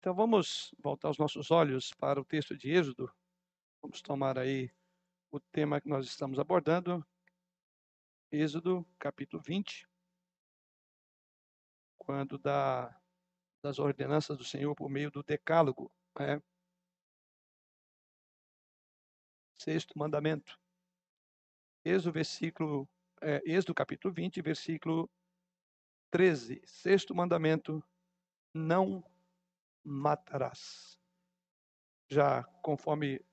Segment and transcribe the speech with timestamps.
[0.00, 3.14] Então vamos voltar os nossos olhos para o texto de Êxodo.
[3.82, 4.72] Vamos tomar aí
[5.30, 7.06] o tema que nós estamos abordando.
[8.32, 9.86] Êxodo, capítulo 20.
[11.98, 12.98] Quando da,
[13.62, 15.92] das ordenanças do Senhor por meio do decálogo.
[16.18, 16.40] Né?
[19.60, 20.58] Sexto mandamento.
[21.84, 22.88] Êxodo, versículo,
[23.20, 25.10] é, Êxodo capítulo 20, versículo
[26.10, 26.62] 13.
[26.64, 27.84] Sexto mandamento,
[28.54, 29.04] não
[29.84, 30.98] matarás.
[32.08, 33.24] Já conforme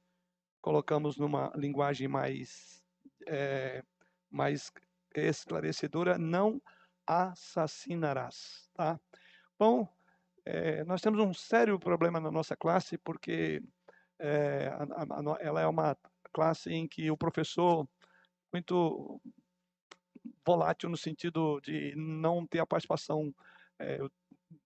[0.61, 2.83] colocamos numa linguagem mais,
[3.27, 3.83] é,
[4.29, 4.71] mais
[5.15, 6.61] esclarecedora, não
[7.05, 8.69] assassinarás.
[8.73, 8.99] Tá?
[9.57, 9.87] Bom,
[10.45, 13.63] é, nós temos um sério problema na nossa classe, porque
[14.19, 15.97] é, a, a, ela é uma
[16.33, 17.87] classe em que o professor,
[18.53, 19.21] muito
[20.45, 23.33] volátil no sentido de não ter a participação
[23.79, 23.99] é,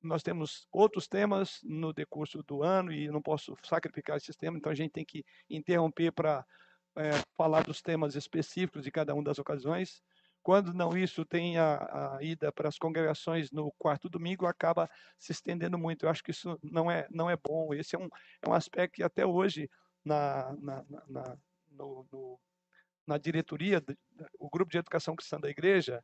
[0.01, 4.71] nós temos outros temas no decurso do ano e não posso sacrificar esses temas, então
[4.71, 6.45] a gente tem que interromper para
[6.95, 10.01] é, falar dos temas específicos de cada uma das ocasiões.
[10.43, 15.31] Quando não isso, tem a, a, ida para as congregações no quarto domingo, acaba se
[15.31, 16.05] estendendo muito.
[16.05, 17.73] Eu acho que isso não é, não é bom.
[17.73, 18.09] Esse é um,
[18.41, 19.69] é um aspecto que até hoje,
[20.03, 21.37] na, na, na,
[21.69, 22.39] no, no,
[23.05, 23.83] na diretoria,
[24.39, 26.03] o grupo de educação cristã da igreja,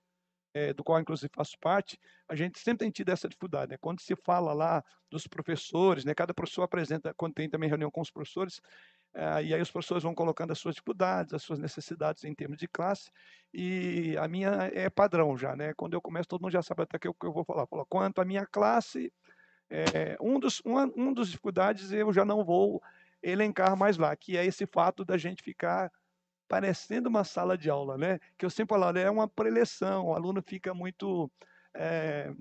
[0.54, 3.72] é, do qual inclusive faço parte, a gente sempre tem tido essa dificuldade.
[3.72, 3.78] Né?
[3.80, 6.14] Quando se fala lá dos professores, né?
[6.14, 8.62] cada professor apresenta, quando tem também reunião com os professores,
[9.14, 12.58] é, e aí os professores vão colocando as suas dificuldades, as suas necessidades em termos
[12.58, 13.10] de classe,
[13.54, 15.74] e a minha é padrão já, né?
[15.74, 17.66] Quando eu começo, todo mundo já sabe até o que eu vou falar.
[17.66, 19.12] Falo, quanto à minha classe,
[19.70, 22.82] é, um, dos, uma, um dos dificuldades eu já não vou
[23.22, 25.92] elencar mais lá, que é esse fato da gente ficar
[26.48, 28.20] parecendo uma sala de aula, né?
[28.38, 31.32] Que eu sempre falo, é uma preleção, o aluno fica muito
[31.76, 32.32] é,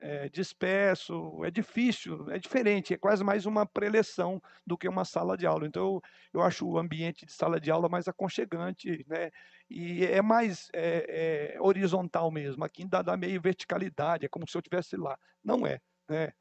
[0.00, 5.36] é, disperso, é difícil, é diferente, é quase mais uma preleção do que uma sala
[5.36, 5.66] de aula.
[5.66, 6.02] Então, eu,
[6.34, 9.30] eu acho o ambiente de sala de aula mais aconchegante, né?
[9.68, 12.64] E é mais é, horizontal mesmo.
[12.64, 15.18] Aqui dá, dá meio verticalidade, é como se eu estivesse lá.
[15.44, 16.32] Não é, né?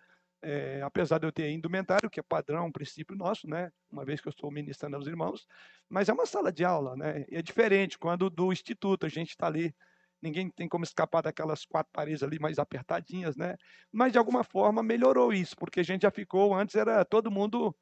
[0.41, 3.71] É, apesar de eu ter indumentário, que é padrão, um princípio nosso, né?
[3.91, 5.47] Uma vez que eu estou ministrando aos irmãos,
[5.89, 7.25] mas é uma sala de aula, né?
[7.29, 9.75] E é diferente quando do instituto a gente está ali,
[10.21, 13.57] ninguém tem como escapar daquelas quatro paredes ali mais apertadinhas, né?
[13.91, 17.75] Mas de alguma forma melhorou isso, porque a gente já ficou, antes era todo mundo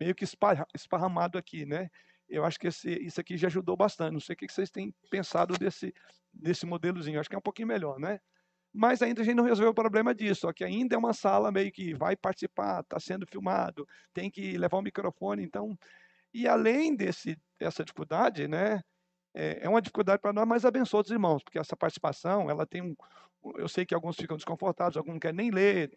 [0.00, 0.24] meio que
[0.74, 1.90] esparramado aqui, né?
[2.28, 4.12] Eu acho que esse, isso aqui já ajudou bastante.
[4.12, 5.92] Não sei o que vocês têm pensado desse,
[6.32, 7.18] desse modelozinho.
[7.18, 8.20] Acho que é um pouquinho melhor, né?
[8.72, 11.50] Mas ainda a gente não resolveu o problema disso, só que ainda é uma sala
[11.50, 15.76] meio que vai participar, está sendo filmado, tem que levar o microfone, então,
[16.32, 18.80] e além desse, dessa dificuldade, né,
[19.34, 22.82] é, é uma dificuldade para nós, mas abençoa os irmãos, porque essa participação, ela tem
[22.82, 22.94] um,
[23.56, 25.90] eu sei que alguns ficam desconfortáveis, alguns não querem nem ler,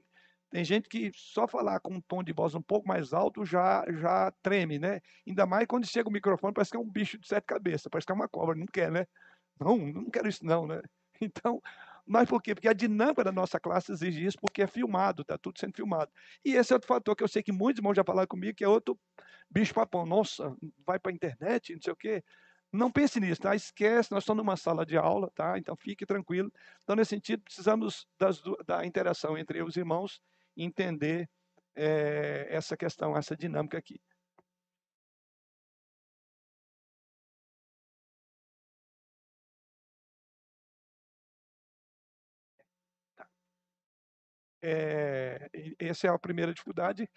[0.54, 3.84] tem gente que só falar com um tom de voz um pouco mais alto já
[3.90, 5.02] já treme, né?
[5.28, 8.06] Ainda mais quando chega o microfone, parece que é um bicho de sete cabeças, parece
[8.06, 9.08] que é uma cobra, não quer, né?
[9.60, 10.80] Não, não quero isso não, né?
[11.22, 11.62] Então,
[12.06, 12.54] mas por quê?
[12.54, 16.12] Porque a dinâmica da nossa classe exige isso, porque é filmado, está tudo sendo filmado.
[16.44, 18.64] E esse é outro fator que eu sei que muitos irmãos já falaram comigo, que
[18.64, 19.00] é outro
[19.50, 20.06] bicho-papão.
[20.06, 20.56] Nossa,
[20.86, 22.24] vai para a internet, não sei o quê.
[22.72, 23.56] Não pense nisso, tá?
[23.56, 25.58] Esquece, nós estamos numa sala de aula, tá?
[25.58, 26.52] Então fique tranquilo.
[26.84, 30.20] Então, nesse sentido, precisamos das, da interação entre os irmãos
[30.58, 31.30] entender
[31.76, 34.02] é, essa questão, essa dinâmica aqui.
[44.66, 47.10] É, essa é a primeira dificuldade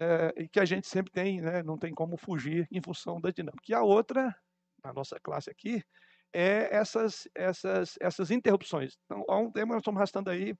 [0.00, 3.62] é, que a gente sempre tem, né, não tem como fugir em função da dinâmica.
[3.68, 4.34] E a outra,
[4.82, 5.84] na nossa classe aqui,
[6.32, 8.96] é essas, essas, essas interrupções.
[9.04, 10.54] Então, há um tempo nós estamos arrastando aí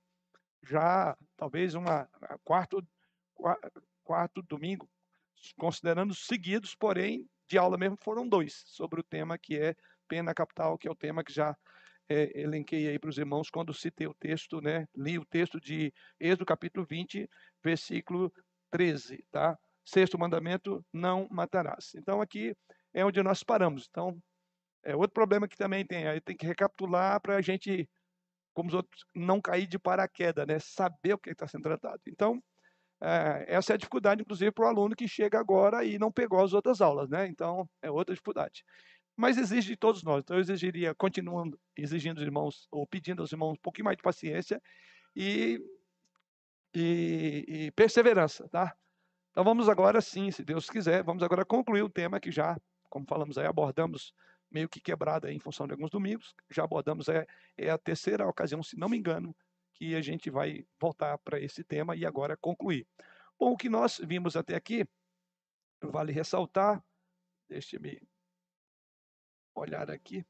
[0.62, 2.06] já talvez uma
[2.44, 2.86] quarto,
[4.04, 4.86] quarto domingo,
[5.58, 9.74] considerando seguidos, porém de aula mesmo foram dois sobre o tema que é
[10.06, 11.56] pena capital, que é o tema que já
[12.10, 14.84] é, elenquei aí para os irmãos quando citei o texto, né?
[14.97, 17.31] Li o texto de Êxodo capítulo 20,
[17.62, 18.32] versículo
[18.72, 19.56] 13, tá?
[19.84, 21.92] Sexto mandamento, não matarás.
[21.95, 22.53] Então aqui
[22.92, 23.86] é onde nós paramos.
[23.89, 24.21] Então,
[24.83, 27.89] é outro problema que também tem, aí tem que recapitular para a gente,
[28.53, 30.59] como os outros, não cair de paraquedas, né?
[30.59, 32.01] Saber o que está sendo tratado.
[32.09, 32.42] Então,
[33.01, 36.42] é, essa é a dificuldade, inclusive, para o aluno que chega agora e não pegou
[36.42, 37.28] as outras aulas, né?
[37.28, 38.65] Então, é outra dificuldade
[39.21, 40.22] mas exige de todos nós.
[40.22, 44.03] Então, eu exigiria, continuando exigindo os irmãos, ou pedindo aos irmãos um pouquinho mais de
[44.03, 44.61] paciência
[45.15, 45.61] e,
[46.75, 48.75] e, e perseverança, tá?
[49.31, 52.59] Então, vamos agora sim, se Deus quiser, vamos agora concluir o tema que já,
[52.89, 54.13] como falamos aí, abordamos
[54.51, 57.27] meio que quebrado em função de alguns domingos, já abordamos, é,
[57.57, 59.37] é a terceira ocasião, se não me engano,
[59.75, 62.87] que a gente vai voltar para esse tema e agora concluir.
[63.39, 64.84] Bom, o que nós vimos até aqui,
[65.81, 66.83] vale ressaltar,
[67.49, 68.03] deixe-me
[69.60, 70.24] olhar aqui.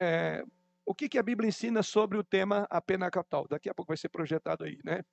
[0.00, 0.42] É,
[0.84, 3.46] o que, que a Bíblia ensina sobre o tema a pena capital?
[3.48, 5.04] Daqui a pouco vai ser projetado aí, né?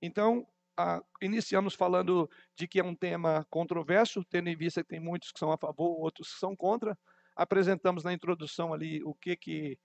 [0.00, 0.46] Então,
[0.76, 5.32] a, iniciamos falando de que é um tema controverso, tendo em vista que tem muitos
[5.32, 6.96] que são a favor, outros que são contra.
[7.34, 9.78] Apresentamos na introdução ali o que que,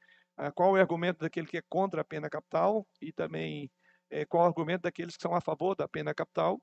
[0.55, 3.71] qual é o argumento daquele que é contra a pena capital e também
[4.09, 6.61] é, qual é o argumento daqueles que são a favor da pena capital.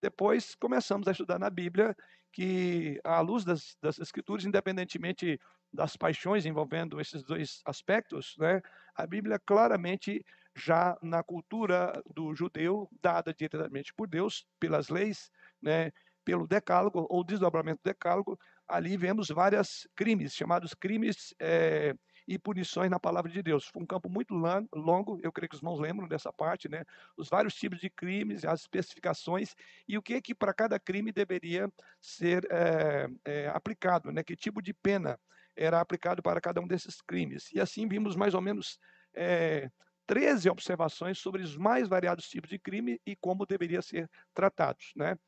[0.00, 1.94] Depois começamos a estudar na Bíblia
[2.32, 5.40] que, à luz das, das Escrituras, independentemente
[5.72, 8.60] das paixões envolvendo esses dois aspectos, né,
[8.94, 10.24] a Bíblia claramente
[10.56, 15.30] já na cultura do judeu, dada diretamente por Deus, pelas leis,
[15.60, 15.92] né,
[16.24, 21.94] pelo decálogo ou desdobramento do decálogo, ali vemos vários crimes, chamados crimes é,
[22.28, 23.64] e punições na palavra de Deus.
[23.64, 24.34] Foi um campo muito
[24.74, 26.84] longo, eu creio que os irmãos lembram dessa parte, né?
[27.16, 29.56] Os vários tipos de crimes, as especificações
[29.88, 31.72] e o que que para cada crime deveria
[32.02, 34.22] ser é, é, aplicado, né?
[34.22, 35.18] Que tipo de pena
[35.56, 37.50] era aplicado para cada um desses crimes.
[37.52, 38.78] E assim vimos mais ou menos
[39.14, 39.70] é,
[40.06, 44.92] 13 observações sobre os mais variados tipos de crime e como deveriam ser tratados.
[44.94, 45.18] Né?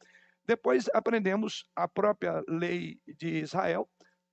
[0.46, 3.88] Depois aprendemos a própria lei de Israel,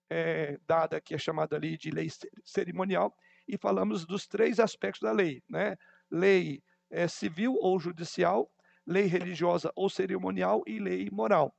[0.09, 2.07] é, dada que é chamada ali de lei
[2.44, 3.15] cerimonial,
[3.48, 5.77] e falamos dos três aspectos da lei, né?
[6.09, 8.51] Lei é, civil ou judicial,
[8.86, 11.56] lei religiosa ou cerimonial e lei moral.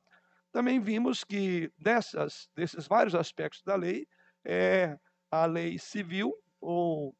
[0.50, 4.06] Também vimos que dessas, desses vários aspectos da lei,
[4.44, 4.98] é
[5.30, 7.14] a lei civil ou,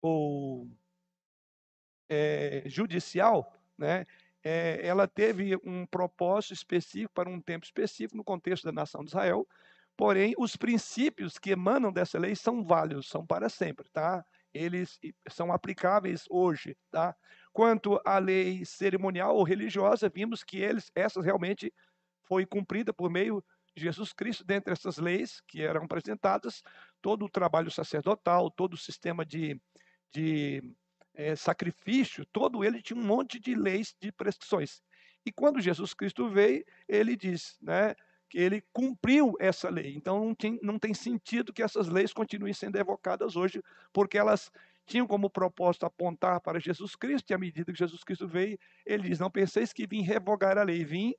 [0.00, 0.68] ou
[2.08, 4.06] é, judicial, né?
[4.44, 9.10] É, ela teve um propósito específico para um tempo específico no contexto da nação de
[9.10, 9.46] Israel,
[9.96, 14.24] porém os princípios que emanam dessa lei são válidos, são para sempre, tá?
[14.52, 14.98] Eles
[15.30, 17.14] são aplicáveis hoje, tá?
[17.52, 21.72] Quanto à lei cerimonial ou religiosa, vimos que eles, essas realmente
[22.22, 23.44] foi cumprida por meio
[23.76, 26.62] Jesus Cristo, dentre essas leis que eram apresentadas,
[27.00, 29.60] todo o trabalho sacerdotal, todo o sistema de,
[30.12, 30.62] de
[31.14, 34.82] é, sacrifício, todo ele tinha um monte de leis, de prescrições.
[35.24, 37.94] E quando Jesus Cristo veio, ele diz né,
[38.38, 39.94] ele cumpriu essa lei.
[39.94, 43.62] Então não tem, não tem sentido que essas leis continuem sendo evocadas hoje,
[43.92, 44.50] porque elas
[44.86, 49.08] tinham como propósito apontar para Jesus Cristo, e à medida que Jesus Cristo veio, ele
[49.08, 51.14] diz: Não penseis que vim revogar a lei, vim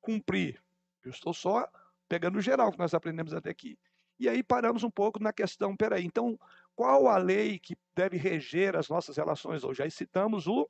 [0.00, 0.62] cumprir.
[1.04, 1.68] Eu estou só
[2.08, 3.78] pegando o geral que nós aprendemos até aqui.
[4.18, 6.38] E aí paramos um pouco na questão, peraí, então
[6.74, 9.82] qual a lei que deve reger as nossas relações hoje?
[9.82, 10.68] Aí citamos o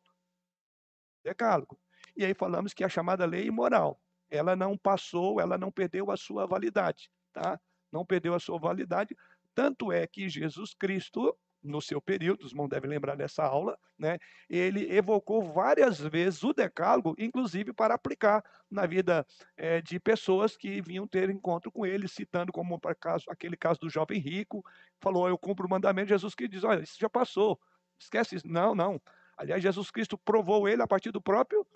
[1.25, 1.79] decálogo.
[2.17, 6.17] E aí falamos que a chamada lei moral, ela não passou, ela não perdeu a
[6.17, 7.61] sua validade, tá?
[7.91, 9.17] Não perdeu a sua validade,
[9.55, 14.19] tanto é que Jesus Cristo no seu período, os irmãos devem lembrar dessa aula, né?
[14.49, 19.27] ele evocou várias vezes o decálogo, inclusive para aplicar na vida
[19.57, 23.81] é, de pessoas que vinham ter encontro com ele, citando como para caso, aquele caso
[23.81, 24.65] do jovem rico,
[25.01, 27.61] falou, eu cumpro o mandamento, Jesus que diz, olha, isso já passou,
[27.99, 28.47] esquece isso.
[28.47, 29.01] Não, não.
[29.37, 31.67] Aliás, Jesus Cristo provou ele a partir do próprio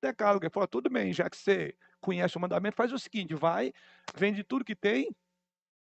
[0.00, 0.44] decálogo.
[0.44, 3.72] Ele falou, tudo bem, já que você conhece o mandamento, faz o seguinte, vai,
[4.14, 5.08] vende tudo que tem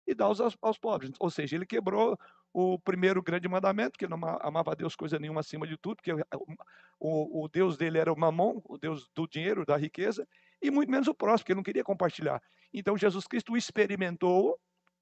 [0.07, 1.11] e dá aos, aos pobres.
[1.19, 2.17] Ou seja, ele quebrou
[2.53, 6.11] o primeiro grande mandamento, que não amava a Deus coisa nenhuma acima de tudo, porque
[6.99, 10.27] o, o, Deus dele era o mamon, o Deus do dinheiro, da riqueza,
[10.61, 12.41] e muito menos o próximo, porque ele não queria compartilhar.
[12.73, 14.59] Então Jesus Cristo experimentou,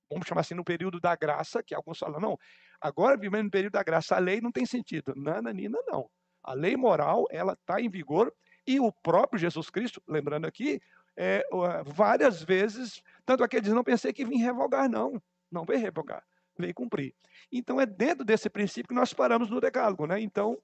[0.10, 2.38] vamos chamar assim, no período da graça, que alguns falam, não,
[2.80, 5.14] agora vivendo no período da graça, a lei não tem sentido.
[5.16, 6.10] Nananina, não.
[6.44, 8.32] A lei moral, ela está em vigor,
[8.66, 10.80] e o próprio Jesus Cristo, lembrando aqui,
[11.20, 11.46] é,
[11.86, 15.22] várias vezes, tanto aqueles não pensei que vim revogar, não.
[15.52, 16.24] Não veio revogar
[16.60, 17.16] veio cumprir.
[17.52, 20.06] Então, é dentro desse princípio que nós paramos no decálogo.
[20.06, 20.20] Né?
[20.20, 20.58] Então,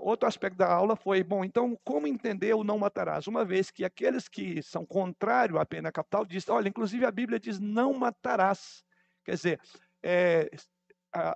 [0.00, 3.26] outro aspecto da aula foi, bom, então, como entender o não matarás?
[3.26, 7.38] Uma vez que aqueles que são contrários à pena capital dizem, olha, inclusive a Bíblia
[7.38, 8.84] diz não matarás.
[9.24, 9.60] Quer dizer,
[10.02, 10.50] é,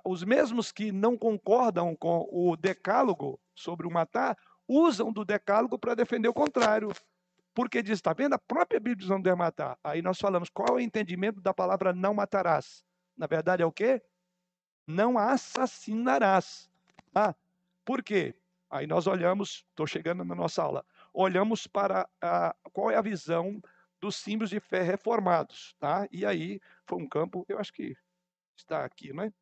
[0.05, 5.95] os mesmos que não concordam com o decálogo sobre o matar, usam do decálogo para
[5.95, 6.91] defender o contrário.
[7.53, 8.33] Porque diz, está vendo?
[8.33, 9.77] A própria Bíblia diz não deve matar.
[9.83, 12.83] Aí nós falamos, qual é o entendimento da palavra não matarás?
[13.17, 14.01] Na verdade é o quê?
[14.87, 16.69] Não assassinarás.
[17.13, 17.35] Ah,
[17.83, 18.35] por quê?
[18.69, 23.61] Aí nós olhamos, estou chegando na nossa aula, olhamos para a, qual é a visão
[23.99, 26.07] dos símbolos de fé reformados, tá?
[26.09, 27.95] E aí foi um campo, eu acho que
[28.55, 29.33] está aqui, não é?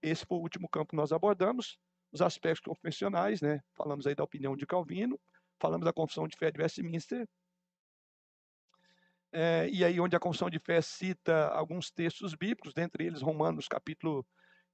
[0.00, 1.78] Esse foi o último campo que nós abordamos,
[2.10, 3.62] os aspectos confessionais, né?
[3.74, 5.20] Falamos aí da opinião de Calvino,
[5.62, 7.24] falamos da Confissão de Fé de Westminster.
[9.32, 13.68] é, e aí onde a confissão de fé cita alguns textos bíblicos, dentre eles Romanos
[13.68, 14.26] capítulo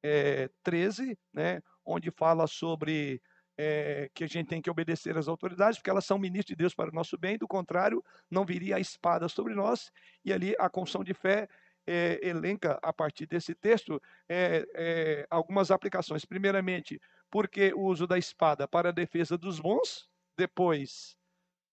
[0.02, 3.20] é, 13, né, onde fala sobre
[3.58, 6.74] é, que a gente tem que obedecer às autoridades, porque elas são ministros de Deus
[6.74, 9.92] para o nosso bem, do contrário, não viria a espada sobre nós,
[10.24, 11.48] e ali a confissão de fé
[11.86, 16.24] é, elenca, a partir desse texto, é, algumas aplicações.
[16.24, 20.07] Primeiramente, porque o uso da espada para a defesa dos bons,
[20.38, 21.16] depois,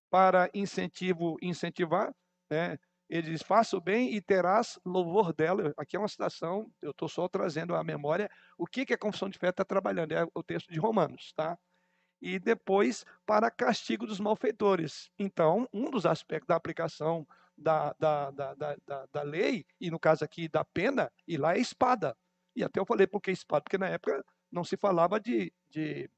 [0.09, 2.13] para incentivo, incentivar,
[2.49, 2.77] né?
[3.07, 5.71] Ele diz: faça o bem e terás louvor dela.
[5.77, 9.29] Aqui é uma citação, eu estou só trazendo à memória o que, que a confissão
[9.29, 11.57] de fé está trabalhando, é o texto de Romanos, tá?
[12.19, 15.11] E depois, para castigo dos malfeitores.
[15.19, 20.25] Então, um dos aspectos da aplicação da, da, da, da, da lei, e no caso
[20.25, 22.17] aqui da pena, e lá é espada.
[22.55, 26.09] E até eu falei por que espada, porque na época não se falava de, de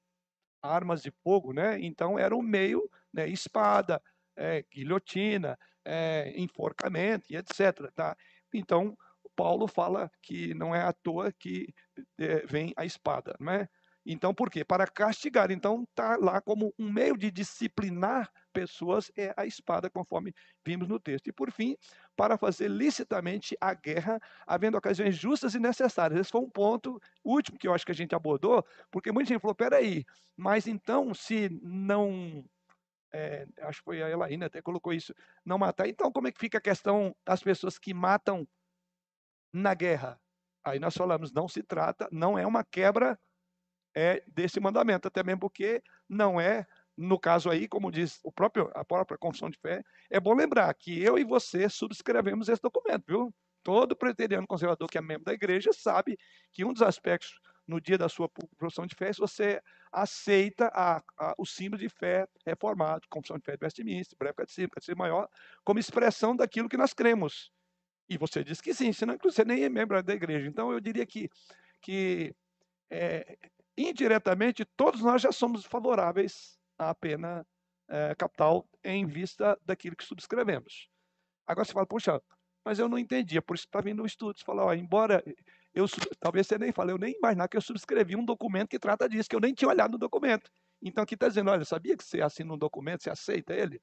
[0.62, 1.78] armas de fogo, né?
[1.80, 3.28] Então era o meio, né?
[3.28, 4.02] espada,
[4.36, 7.92] é, guilhotina, é, enforcamento e etc.
[7.94, 8.16] Tá?
[8.54, 8.98] Então,
[9.36, 11.74] Paulo fala que não é à toa que
[12.18, 13.70] é, vem a espada, não é?
[14.10, 14.64] Então, por quê?
[14.64, 15.52] Para castigar.
[15.52, 20.34] Então, está lá como um meio de disciplinar pessoas é a espada, conforme
[20.66, 21.28] vimos no texto.
[21.28, 21.76] E, por fim,
[22.16, 26.22] para fazer licitamente a guerra, havendo ocasiões justas e necessárias.
[26.22, 29.42] Esse foi um ponto último que eu acho que a gente abordou, porque muita gente
[29.42, 30.06] falou: peraí,
[30.38, 32.46] mas então, se não
[33.14, 35.86] é, acho que foi a Elaine até colocou isso, não matar.
[35.86, 38.48] Então, como é que fica a questão das pessoas que matam
[39.52, 40.18] na guerra?
[40.64, 43.20] Aí nós falamos, não se trata, não é uma quebra
[43.98, 48.70] é, desse mandamento, até mesmo porque não é, no caso aí, como diz o próprio,
[48.76, 53.06] a própria confissão de fé, é bom lembrar que eu e você subscrevemos esse documento,
[53.08, 53.34] viu?
[53.64, 56.16] Todo preteriano conservador que é membro da igreja sabe
[56.54, 59.60] que um dos aspectos no dia da sua profissão de fé, se você
[59.92, 64.70] aceita a, a, o símbolo de fé reformado, confissão de fé de Westminster, breve catecismo,
[64.70, 65.28] catecismo maior,
[65.66, 67.52] como expressão daquilo que nós cremos.
[68.08, 70.48] E você diz que sim, senão você nem é membro da igreja.
[70.48, 71.30] Então eu diria que,
[71.82, 72.34] que
[72.92, 73.38] é,
[73.78, 77.46] indiretamente todos nós já somos favoráveis à pena
[77.88, 80.90] é, capital em vista daquilo que subscrevemos.
[81.46, 82.22] Agora você fala, puxa,
[82.66, 84.38] mas eu não entendia, por isso está vindo o estudo.
[84.38, 85.24] Você fala, ó, embora
[85.74, 85.86] eu,
[86.20, 89.30] talvez você nem fale, eu nem imaginar que eu subscrevi um documento que trata disso,
[89.30, 90.52] que eu nem tinha olhado no documento.
[90.82, 93.80] Então aqui está dizendo, olha, sabia que você assina um documento, você aceita ele?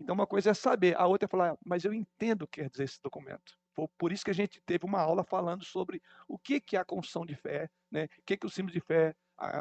[0.00, 2.70] Então uma coisa é saber, a outra é falar, mas eu entendo o que quer
[2.70, 3.58] dizer esse documento.
[3.78, 6.80] Foi por isso que a gente teve uma aula falando sobre o que, que é
[6.80, 8.06] a confissão de fé, né?
[8.06, 9.14] o que, que os símbolos de fé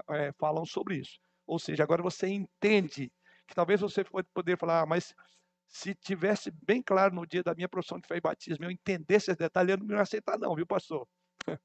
[0.09, 1.19] é, falam sobre isso.
[1.45, 3.13] Ou seja, agora você entende
[3.47, 5.13] que talvez você pode poder falar, ah, mas
[5.67, 9.29] se tivesse bem claro no dia da minha profissão de fé e batismo, eu entendesse
[9.29, 11.07] esse detalhe, eu não ia aceitar não, viu pastor?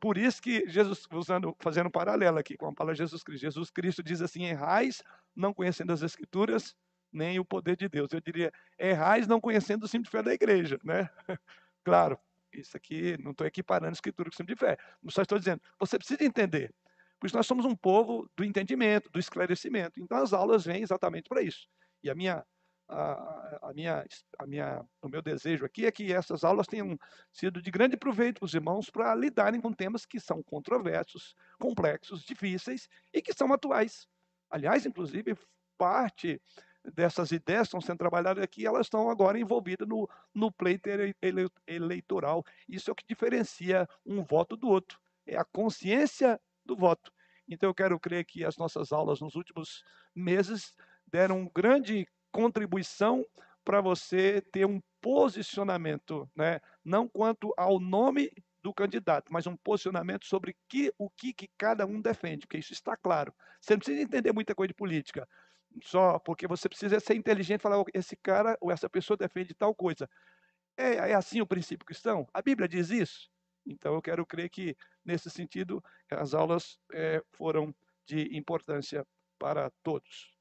[0.00, 3.70] Por isso que Jesus, usando, fazendo um paralelo aqui com a palavra Jesus Cristo, Jesus
[3.70, 5.02] Cristo diz assim: errais
[5.36, 6.74] não conhecendo as Escrituras,
[7.14, 8.12] nem o poder de Deus.
[8.12, 11.08] Eu diria, errais não conhecendo o símbolo de fé da igreja, né?
[11.86, 12.18] Claro,
[12.50, 14.78] isso aqui, não estou equiparando Escritura com o símbolo de fé,
[15.10, 16.74] só estou dizendo, você precisa entender.
[17.20, 20.00] Por isso nós somos um povo do entendimento, do esclarecimento.
[20.00, 21.68] Então as aulas vêm exatamente para isso.
[22.02, 22.42] E a minha
[22.88, 24.04] a, a, minha,
[24.38, 26.98] a minha, o meu desejo aqui é que essas aulas tenham
[27.32, 32.24] sido de grande proveito para os irmãos para lidarem com temas que são controversos, complexos,
[32.24, 34.06] difíceis e que são atuais.
[34.50, 35.36] Aliás, inclusive,
[35.78, 36.40] parte
[36.92, 40.88] dessas ideias estão sendo trabalhadas aqui, elas estão agora envolvidas no, no pleito
[41.66, 42.44] eleitoral.
[42.68, 47.12] Isso é o que diferencia um voto do outro, é a consciência do voto.
[47.48, 50.74] Então, eu quero crer que as nossas aulas nos últimos meses
[51.06, 53.24] deram grande contribuição
[53.64, 56.60] para você ter um posicionamento, né?
[56.84, 58.30] não quanto ao nome
[58.62, 62.72] do candidato, mas um posicionamento sobre que, o que, que cada um defende, porque isso
[62.72, 63.34] está claro.
[63.60, 65.28] Você não precisa entender muita coisa de política,
[65.82, 69.74] só porque você precisa ser inteligente e falar, esse cara ou essa pessoa defende tal
[69.74, 70.08] coisa.
[70.76, 72.26] É, é assim o princípio cristão?
[72.32, 73.30] A Bíblia diz isso?
[73.66, 77.74] Então eu quero crer que, nesse sentido, as aulas é, foram
[78.06, 79.06] de importância
[79.38, 80.34] para todos.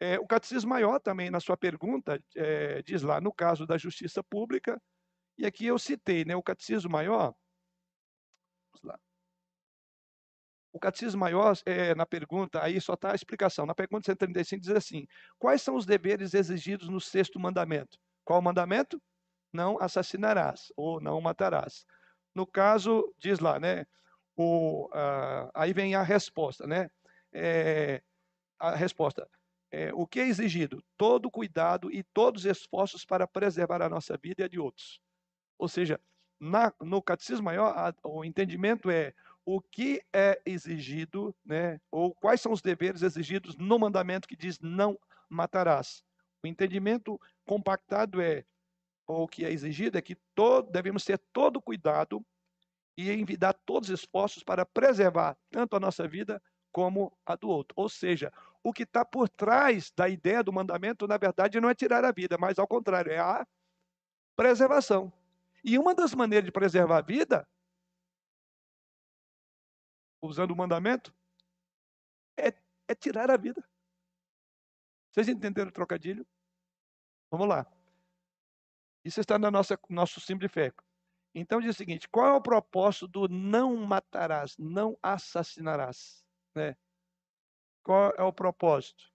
[0.00, 4.22] É, o Catecismo Maior também, na sua pergunta, é, diz lá, no caso da justiça
[4.22, 4.80] pública,
[5.38, 7.34] e aqui eu citei, né, o Catecismo Maior,
[8.72, 8.98] vamos lá.
[10.72, 14.70] O Catecismo Maior, é, na pergunta, aí só está a explicação, na pergunta 135 diz
[14.70, 15.06] assim,
[15.38, 17.98] quais são os deveres exigidos no sexto mandamento?
[18.24, 19.00] Qual o mandamento?
[19.52, 21.84] Não assassinarás, ou não matarás.
[22.34, 23.84] No caso, diz lá, né,
[24.34, 24.88] o,
[25.54, 26.88] aí vem a resposta, né,
[27.34, 28.02] é,
[28.58, 29.28] a resposta,
[29.70, 30.82] é, o que é exigido?
[30.96, 35.00] Todo cuidado e todos os esforços para preservar a nossa vida e a de outros.
[35.58, 36.00] Ou seja,
[36.38, 42.40] na, no catecismo maior, a, o entendimento é o que é exigido, né, ou quais
[42.40, 46.02] são os deveres exigidos no mandamento que diz não matarás.
[46.42, 48.44] O entendimento compactado é
[49.06, 52.24] ou o que é exigido é que todo, devemos ter todo cuidado
[52.96, 57.74] e envidar todos os esforços para preservar tanto a nossa vida como a do outro.
[57.76, 58.32] Ou seja,
[58.62, 62.12] o que está por trás da ideia do mandamento, na verdade, não é tirar a
[62.12, 63.46] vida, mas ao contrário, é a
[64.36, 65.12] preservação.
[65.64, 67.46] E uma das maneiras de preservar a vida,
[70.22, 71.14] usando o mandamento,
[72.38, 72.48] é,
[72.88, 73.62] é tirar a vida.
[75.10, 76.26] Vocês entenderam o trocadilho?
[77.30, 77.66] Vamos lá.
[79.04, 80.72] Isso está no nosso, nosso símbolo de fé.
[81.34, 86.24] Então diz o seguinte: qual é o propósito do não matarás, não assassinarás?
[86.54, 86.76] Né?
[87.82, 89.10] Qual é o propósito?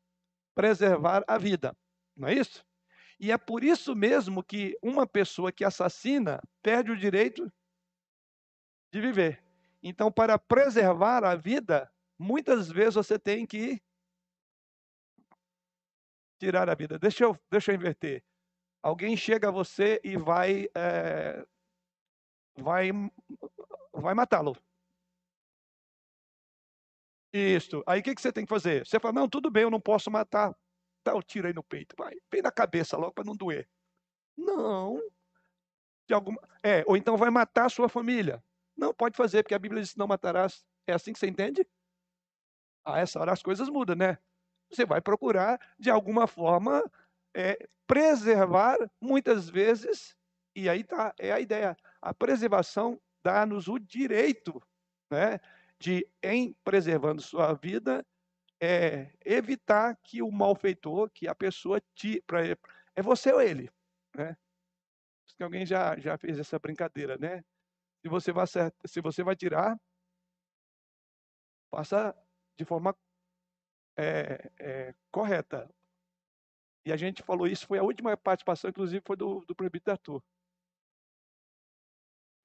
[0.54, 1.76] Preservar a vida,
[2.16, 2.66] não é isso?
[3.20, 7.52] E é por isso mesmo que uma pessoa que assassina perde o direito
[8.92, 9.47] de viver.
[9.88, 11.90] Então, para preservar a vida,
[12.20, 13.82] muitas vezes você tem que
[16.38, 17.00] tirar a vida.
[17.00, 18.22] Deixa eu, deixa eu inverter.
[18.84, 21.46] Alguém chega a você e vai, é,
[22.58, 22.90] vai,
[23.94, 24.58] vai matá-lo.
[27.34, 27.82] Isso.
[27.88, 28.86] Aí o que, que você tem que fazer?
[28.86, 30.54] Você fala, não, tudo bem, eu não posso matar.
[31.06, 31.96] Dá o tiro aí no peito.
[31.98, 33.70] Vai, bem na cabeça logo para não doer.
[34.38, 35.02] Não.
[36.08, 36.42] De alguma...
[36.62, 38.44] É, ou então vai matar a sua família.
[38.78, 40.66] Não, pode fazer, porque a Bíblia diz não matarás.
[40.86, 41.66] É assim que você entende?
[42.86, 44.18] A essa hora as coisas mudam, né?
[44.72, 46.84] Você vai procurar, de alguma forma,
[47.36, 50.16] é, preservar, muitas vezes,
[50.56, 54.62] e aí tá, é a ideia, a preservação dá-nos o direito,
[55.12, 55.40] né,
[55.80, 58.06] de, em preservando sua vida,
[58.60, 62.22] é, evitar que o malfeitor, que a pessoa te.
[62.26, 62.42] Pra,
[62.96, 63.70] é você ou ele.
[64.16, 64.36] Né?
[65.38, 67.44] que alguém já, já fez essa brincadeira, né?
[68.08, 69.78] Se você vai, se você vai tirar,
[71.70, 72.16] faça
[72.58, 72.96] de forma
[73.98, 75.70] é, é, correta.
[76.86, 80.24] E a gente falou isso, foi a última participação, inclusive, foi do, do Proibido Arthur.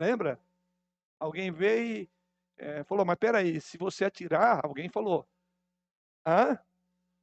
[0.00, 0.40] Lembra?
[1.20, 2.10] Alguém veio e
[2.56, 5.28] é, falou, mas peraí, se você atirar, alguém falou,
[6.26, 6.58] hã?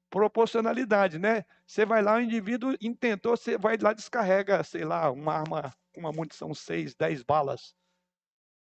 [0.10, 1.44] Proporcionalidade, né?
[1.68, 6.14] Você vai lá, o indivíduo intentou, você vai lá descarrega, sei lá, uma arma uma
[6.14, 7.76] munição 6, 10 balas.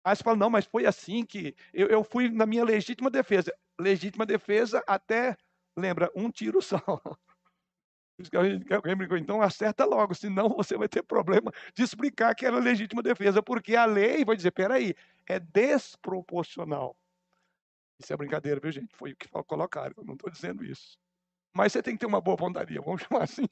[0.04, 3.52] Aí você fala, não, mas foi assim que eu, eu fui na minha legítima defesa.
[3.80, 5.36] Legítima defesa até,
[5.76, 6.78] lembra, um tiro só.
[9.20, 13.74] Então acerta logo, senão você vai ter problema de explicar que era legítima defesa, porque
[13.74, 14.94] a lei vai dizer, peraí,
[15.26, 16.96] é desproporcional.
[17.98, 18.94] Isso é brincadeira, viu, gente?
[18.94, 20.96] Foi o que colocaram, eu não estou dizendo isso.
[21.52, 23.46] Mas você tem que ter uma boa pontaria, vamos chamar assim.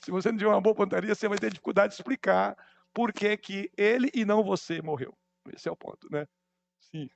[0.00, 2.56] Se você não tiver uma boa pontaria, você vai ter dificuldade de explicar
[2.92, 5.16] por que, que ele e não você morreu.
[5.54, 6.26] Esse é o ponto, né?
[6.80, 7.08] Sim.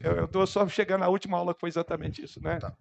[0.00, 2.58] Eu estou só chegando na última aula que foi exatamente isso, né?
[2.58, 2.76] Tá.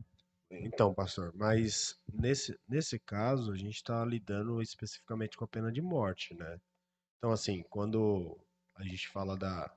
[0.49, 5.81] Então, pastor, mas nesse, nesse caso a gente está lidando especificamente com a pena de
[5.81, 6.59] morte, né?
[7.17, 8.39] Então, assim, quando
[8.75, 9.73] a gente fala da,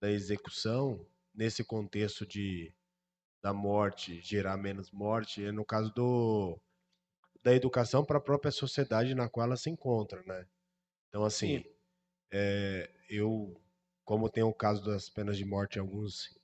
[0.00, 2.72] da execução, nesse contexto de
[3.42, 6.58] da morte gerar menos morte, é no caso do
[7.42, 10.48] da educação para a própria sociedade na qual ela se encontra, né?
[11.08, 11.64] Então, assim,
[12.32, 13.60] é, eu,
[14.06, 16.34] como tem o caso das penas de morte em alguns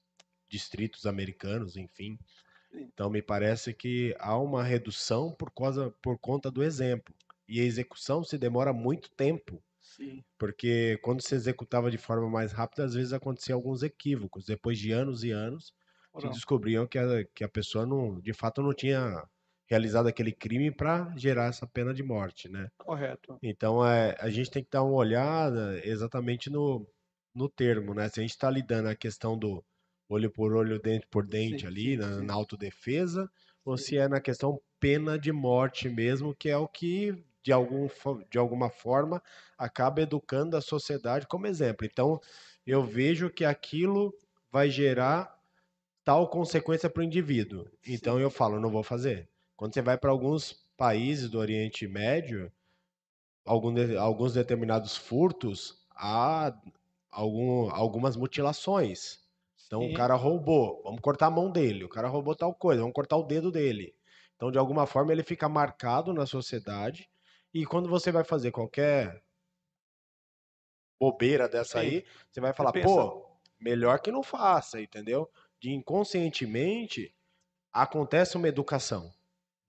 [0.50, 2.18] distritos americanos, enfim,
[2.74, 7.14] então me parece que há uma redução por causa por conta do exemplo.
[7.48, 9.62] E a execução se demora muito tempo.
[9.80, 10.24] Sim.
[10.38, 14.46] Porque quando se executava de forma mais rápida, às vezes acontecia alguns equívocos.
[14.46, 15.72] Depois de anos e anos,
[16.18, 19.22] se descobriam que a, que a pessoa não, de fato não tinha
[19.66, 22.68] realizado aquele crime para gerar essa pena de morte, né?
[22.78, 23.38] Correto.
[23.42, 26.86] Então é, a gente tem que dar uma olhada exatamente no,
[27.34, 28.08] no termo, né?
[28.08, 29.64] Se a gente está lidando a questão do
[30.08, 32.26] olho por olho, dente por dente sim, ali, sim, na, sim.
[32.26, 33.30] na, autodefesa,
[33.64, 37.88] ou se é na questão pena de morte mesmo, que é o que, de, algum,
[38.30, 39.22] de alguma forma,
[39.56, 41.86] acaba educando a sociedade como exemplo.
[41.86, 42.20] Então,
[42.66, 44.12] eu vejo que aquilo
[44.50, 45.34] vai gerar
[46.04, 47.66] tal consequência para o indivíduo.
[47.86, 49.28] Então, eu falo, não vou fazer.
[49.56, 52.52] Quando você vai para alguns países do Oriente Médio,
[53.44, 56.52] algum, alguns determinados furtos, há
[57.12, 59.20] algum, algumas mutilações.
[59.66, 59.86] Então Sim.
[59.86, 61.84] o cara roubou, vamos cortar a mão dele.
[61.84, 63.94] O cara roubou tal coisa, vamos cortar o dedo dele.
[64.36, 67.08] Então, de alguma forma, ele fica marcado na sociedade.
[67.54, 69.22] E quando você vai fazer qualquer
[70.98, 71.80] bobeira dessa Sim.
[71.80, 73.26] aí, você vai falar, você pô,
[73.60, 75.30] melhor que não faça, entendeu?
[75.60, 77.14] De inconscientemente
[77.72, 79.12] acontece uma educação.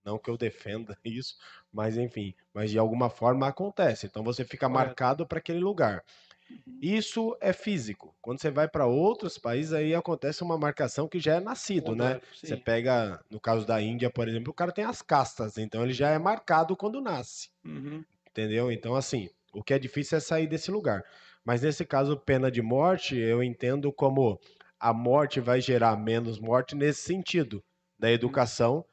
[0.05, 1.37] Não que eu defenda isso,
[1.71, 4.07] mas enfim, mas de alguma forma acontece.
[4.07, 6.03] Então você fica marcado para aquele lugar.
[6.49, 6.79] Uhum.
[6.81, 8.15] Isso é físico.
[8.21, 12.21] Quando você vai para outros países, aí acontece uma marcação que já é nascido, né?
[12.33, 15.93] Você pega, no caso da Índia, por exemplo, o cara tem as castas, então ele
[15.93, 17.49] já é marcado quando nasce.
[17.65, 18.03] Uhum.
[18.29, 18.71] Entendeu?
[18.71, 21.05] Então, assim, O que é difícil é sair desse lugar.
[21.45, 24.39] Mas nesse caso, pena de morte, eu entendo como
[24.79, 27.63] a morte vai gerar menos morte nesse sentido,
[27.97, 28.13] da uhum.
[28.13, 28.85] educação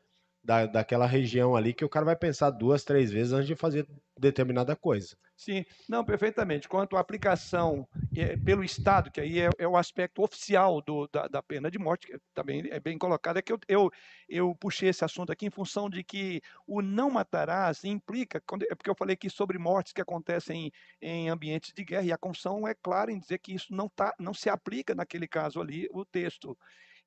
[0.45, 3.87] da, daquela região ali, que o cara vai pensar duas, três vezes antes de fazer
[4.19, 5.17] determinada coisa.
[5.41, 6.69] Sim, não, perfeitamente.
[6.69, 11.29] Quanto à aplicação é, pelo Estado, que aí é, é o aspecto oficial do, da,
[11.29, 13.91] da, pena de morte, que também é bem colocado, é que eu, eu,
[14.29, 18.37] eu, puxei esse assunto aqui em função de que o não matarás implica,
[18.69, 22.13] é porque eu falei aqui sobre mortes que acontecem em, em ambientes de guerra, e
[22.13, 25.59] a Constituição é clara em dizer que isso não, tá, não se aplica naquele caso
[25.59, 26.55] ali, o texto.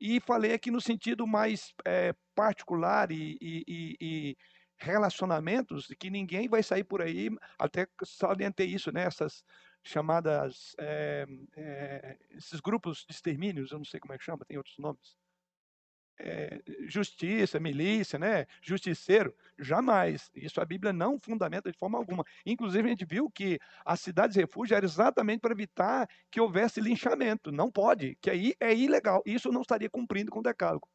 [0.02, 4.38] E falei aqui no sentido mais é, particular e, e, e
[4.84, 9.04] relacionamentos que ninguém vai sair por aí, até salientei isso, né?
[9.04, 9.44] Essas
[9.84, 14.58] chamadas, é, é, esses grupos de extermínios, eu não sei como é que chama, tem
[14.58, 15.18] outros nomes.
[16.20, 18.46] É, justiça, milícia, né?
[18.62, 20.30] Justiceiro, jamais.
[20.36, 22.24] Isso a Bíblia não fundamenta de forma alguma.
[22.46, 27.52] Inclusive, a gente viu que as cidades refúgio era exatamente para evitar que houvesse linchamento.
[27.52, 29.24] Não pode, que aí é ilegal.
[29.26, 30.88] Isso não estaria cumprindo com o decálogo.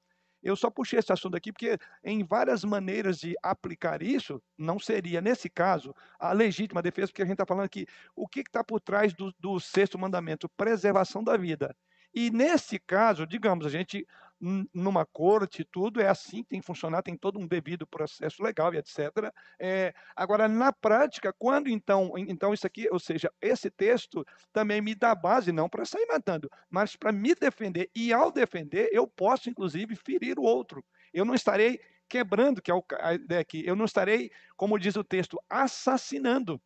[0.42, 5.20] Eu só puxei esse assunto aqui porque, em várias maneiras de aplicar isso, não seria,
[5.20, 8.80] nesse caso, a legítima defesa, porque a gente está falando aqui, o que está por
[8.80, 10.48] trás do, do sexto mandamento?
[10.50, 11.74] Preservação da vida.
[12.14, 14.06] E nesse caso, digamos, a gente
[14.40, 18.78] numa corte, tudo é assim, tem que funcionar, tem todo um devido processo legal e
[18.78, 19.32] etc.
[19.58, 24.94] É, agora, na prática, quando então, então isso aqui, ou seja, esse texto também me
[24.94, 27.90] dá base não para sair matando, mas para me defender.
[27.94, 30.84] E ao defender, eu posso, inclusive, ferir o outro.
[31.12, 35.04] Eu não estarei quebrando, que é a ideia aqui, eu não estarei, como diz o
[35.04, 36.60] texto, assassinando,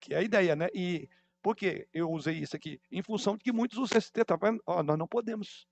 [0.00, 0.68] que é a ideia, né?
[0.72, 1.08] E
[1.42, 2.80] por que eu usei isso aqui?
[2.90, 4.62] Em função de que muitos usam esse texto, tá vendo?
[4.66, 5.66] Nós não podemos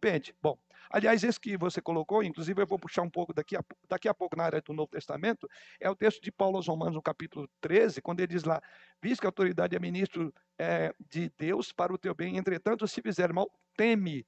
[0.00, 0.34] Depende.
[0.42, 0.58] Bom,
[0.90, 4.14] aliás, esse que você colocou, inclusive eu vou puxar um pouco daqui a, daqui a
[4.14, 5.48] pouco na área do Novo Testamento,
[5.80, 8.62] é o texto de Paulo aos Romanos, no capítulo 13, quando ele diz lá,
[9.02, 13.00] visto que a autoridade é ministro é, de Deus para o teu bem, entretanto, se
[13.00, 14.26] fizer mal, teme.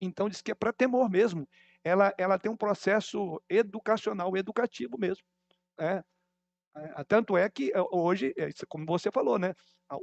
[0.00, 1.48] Então diz que é para temor mesmo.
[1.82, 5.24] Ela, ela tem um processo educacional, educativo mesmo.
[5.78, 6.04] Né?
[6.96, 9.54] É, tanto é que é, hoje, é, como você falou, né?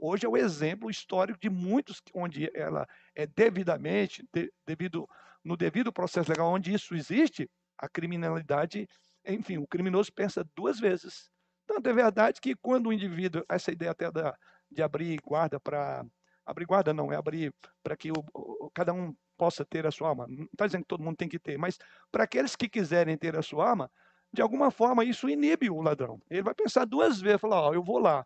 [0.01, 5.07] Hoje é o exemplo histórico de muitos onde ela é devidamente, de, devido
[5.43, 8.88] no devido processo legal, onde isso existe, a criminalidade,
[9.23, 11.29] enfim, o criminoso pensa duas vezes.
[11.67, 14.35] Tanto é verdade que quando o indivíduo, essa ideia até da,
[14.71, 16.03] de abrir guarda para
[16.45, 20.09] abrir guarda não, é abrir para que o, o, cada um possa ter a sua
[20.09, 20.27] arma.
[20.27, 21.77] Não está dizendo que todo mundo tem que ter, mas
[22.11, 23.91] para aqueles que quiserem ter a sua arma,
[24.36, 26.21] de alguma forma isso inibe o ladrão.
[26.30, 28.26] Ele vai pensar duas vezes, falar, ó, eu vou lá.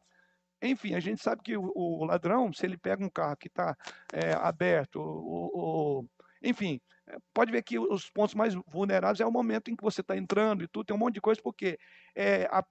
[0.62, 3.78] Enfim, a gente sabe que o, o ladrão, se ele pega um carro que está
[4.12, 6.06] é, aberto, o,
[6.44, 10.02] enfim, é, pode ver que os pontos mais vulneráveis é o momento em que você
[10.02, 11.80] está entrando e tudo, tem um monte de coisa, porque
[12.14, 12.66] é, a,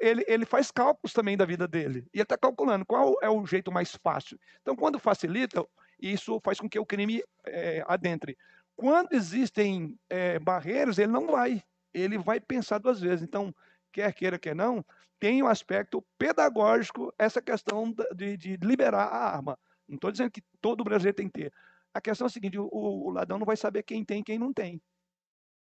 [0.00, 2.06] ele, ele faz cálculos também da vida dele.
[2.12, 4.38] E está calculando qual é o jeito mais fácil.
[4.60, 5.64] Então, quando facilita,
[5.98, 8.36] isso faz com que o crime é, adentre.
[8.76, 13.22] Quando existem é, barreiras, ele não vai ele vai pensar duas vezes.
[13.22, 13.54] Então,
[13.92, 14.84] quer queira, quer não,
[15.18, 19.58] tem o um aspecto pedagógico essa questão de, de liberar a arma.
[19.88, 21.52] Não estou dizendo que todo brasileiro tem que ter.
[21.92, 24.38] A questão é a seguinte: o, o ladrão não vai saber quem tem e quem
[24.38, 24.80] não tem.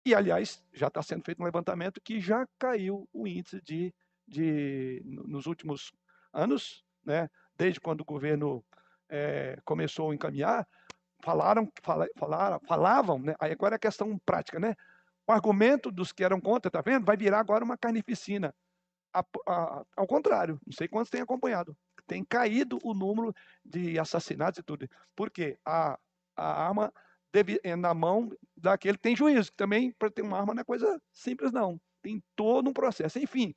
[0.05, 3.93] E, aliás, já está sendo feito um levantamento que já caiu o índice de,
[4.27, 5.93] de nos últimos
[6.33, 8.63] anos, né, desde quando o governo
[9.07, 10.67] é, começou a encaminhar,
[11.23, 11.71] falaram,
[12.15, 14.75] falaram, falavam, né, aí agora é questão prática, né?
[15.27, 17.05] O argumento dos que eram contra, tá vendo?
[17.05, 18.53] Vai virar agora uma carnificina.
[19.13, 21.77] A, a, ao contrário, não sei quantos têm acompanhado.
[22.07, 23.33] Tem caído o número
[23.63, 24.89] de assassinatos e tudo.
[25.15, 25.57] Por quê?
[25.65, 25.97] A,
[26.35, 26.91] a arma
[27.31, 29.51] deve, é na mão daquele que tem juízo.
[29.53, 31.79] Também, para ter uma arma, não é coisa simples, não.
[32.01, 33.17] Tem todo um processo.
[33.19, 33.53] Enfim,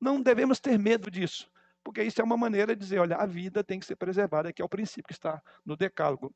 [0.00, 1.50] não devemos ter medo disso,
[1.82, 4.60] porque isso é uma maneira de dizer: olha, a vida tem que ser preservada, que
[4.60, 6.34] é o princípio que está no Decálogo.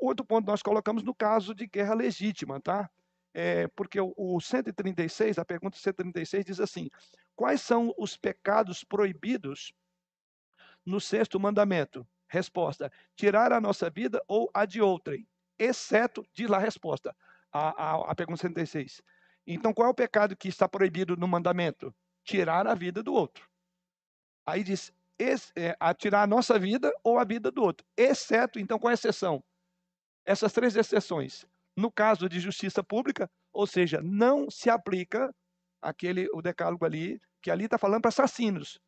[0.00, 2.90] Outro ponto nós colocamos no caso de guerra legítima, tá?
[3.38, 6.88] É, porque o, o 136, a pergunta 136 diz assim:
[7.34, 9.74] quais são os pecados proibidos
[10.86, 12.08] no sexto mandamento?
[12.28, 17.14] Resposta: tirar a nossa vida ou a de outrem, exceto, diz lá a resposta,
[17.52, 19.02] a, a, a pergunta 136.
[19.46, 21.94] Então, qual é o pecado que está proibido no mandamento?
[22.24, 23.46] Tirar a vida do outro.
[24.46, 24.94] Aí diz,
[25.54, 28.94] é, a tirar a nossa vida ou a vida do outro, exceto, então, qual é
[28.94, 29.44] exceção?
[30.24, 35.34] Essas três exceções no caso de justiça pública, ou seja, não se aplica
[35.80, 38.80] aquele o decálogo ali, que ali está falando para assassinos.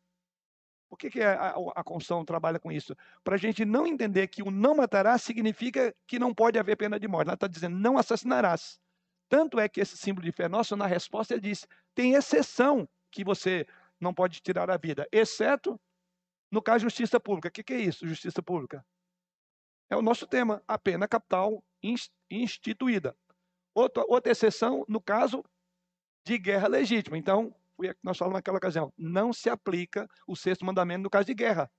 [0.89, 2.95] Por que, que a, a, Constituição trabalha com isso?
[3.23, 6.99] Para a gente não entender que o não matará significa que não pode haver pena
[6.99, 7.27] de morte.
[7.27, 8.79] Ela está dizendo, não assassinarás.
[9.29, 13.67] Tanto é que esse símbolo de fé nosso, na resposta, diz: tem exceção que você
[13.99, 15.79] não pode tirar a vida, exceto
[16.51, 17.49] No caso, justiça pública.
[17.49, 18.83] O que, que é isso, justiça pública?
[19.91, 21.63] É o nosso tema, a pena capital
[22.29, 23.15] instituída.
[23.73, 25.43] Outra, outra exceção, no caso
[26.25, 27.17] de guerra legítima.
[27.17, 28.93] Então, foi nós falamos naquela ocasião.
[28.97, 31.71] Não se aplica o sexto mandamento no caso de guerra.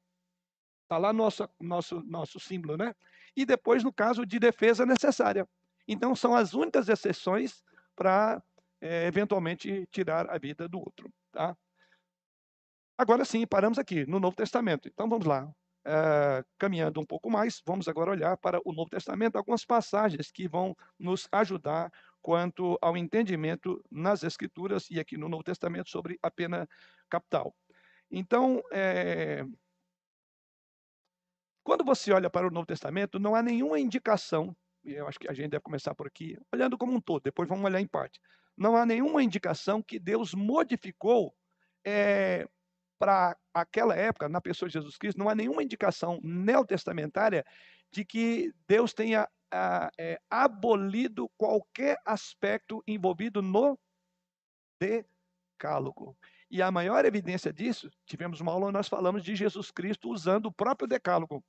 [0.85, 2.95] Está lá nosso, nosso, nosso símbolo, né?
[3.37, 5.47] E depois, no caso de defesa necessária.
[5.87, 7.63] Então, são as únicas exceções
[7.95, 8.43] para,
[8.81, 11.13] é, eventualmente, tirar a vida do outro.
[11.31, 11.57] Tá?
[12.99, 14.89] Agora sim, paramos aqui, no Novo Testamento.
[14.89, 15.53] Então, vamos lá.
[15.85, 20.47] É, caminhando um pouco mais, vamos agora olhar para o Novo Testamento, algumas passagens que
[20.47, 21.91] vão nos ajudar
[22.21, 26.69] quanto ao entendimento nas Escrituras e aqui no Novo Testamento sobre a pena
[27.09, 27.55] capital.
[28.11, 29.43] Então, é,
[31.63, 35.31] quando você olha para o Novo Testamento, não há nenhuma indicação, e eu acho que
[35.31, 38.21] a gente deve começar por aqui, olhando como um todo, depois vamos olhar em parte.
[38.57, 41.35] Não há nenhuma indicação que Deus modificou
[41.87, 42.47] é,
[43.01, 47.47] para aquela época, na pessoa de Jesus Cristo, não há nenhuma indicação neotestamentária
[47.91, 53.79] de que Deus tenha ah, é, abolido qualquer aspecto envolvido no
[54.79, 56.15] decálogo.
[56.51, 60.47] E a maior evidência disso, tivemos uma aula onde nós falamos de Jesus Cristo usando
[60.47, 61.43] o próprio decálogo,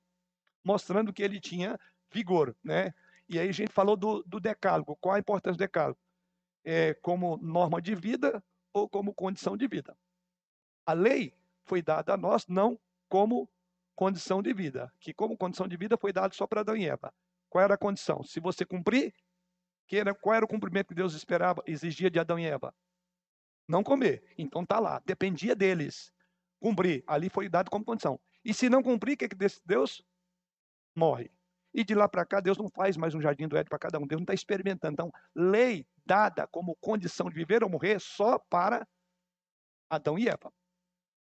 [0.64, 1.78] mostrando que ele tinha
[2.10, 2.94] vigor, né?
[3.28, 4.96] E aí a gente falou do, do decálogo.
[4.96, 5.98] Qual a importância do decálogo?
[6.64, 9.94] É, como norma de vida ou como condição de vida.
[10.86, 13.48] A lei foi dada a nós não como
[13.94, 17.12] condição de vida, que como condição de vida foi dado só para Adão e Eva.
[17.48, 18.22] Qual era a condição?
[18.22, 19.14] Se você cumprir,
[19.86, 22.74] que era, qual era o cumprimento que Deus esperava, exigia de Adão e Eva?
[23.68, 24.24] Não comer.
[24.38, 26.12] Então tá lá, dependia deles.
[26.60, 28.18] Cumprir, ali foi dado como condição.
[28.44, 30.02] E se não cumprir, o que, que Deus
[30.96, 31.30] morre?
[31.74, 33.98] E de lá para cá, Deus não faz mais um jardim do Éden para cada
[33.98, 34.06] um.
[34.06, 34.92] Deus não está experimentando.
[34.92, 38.86] Então, lei dada como condição de viver ou morrer só para
[39.88, 40.52] Adão e Eva.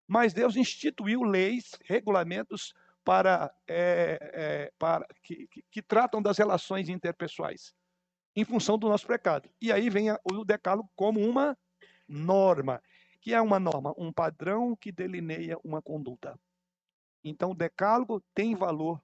[0.08, 6.88] Mas Deus instituiu leis, regulamentos para, é, é, para que, que, que, tratam das relações
[6.88, 7.74] interpessoais
[8.34, 9.48] em função do nosso pecado.
[9.60, 11.56] E aí vem o decálogo como uma
[12.08, 12.82] norma,
[13.20, 16.38] que é uma norma, um padrão que delineia uma conduta.
[17.22, 19.02] Então, o decálogo tem valor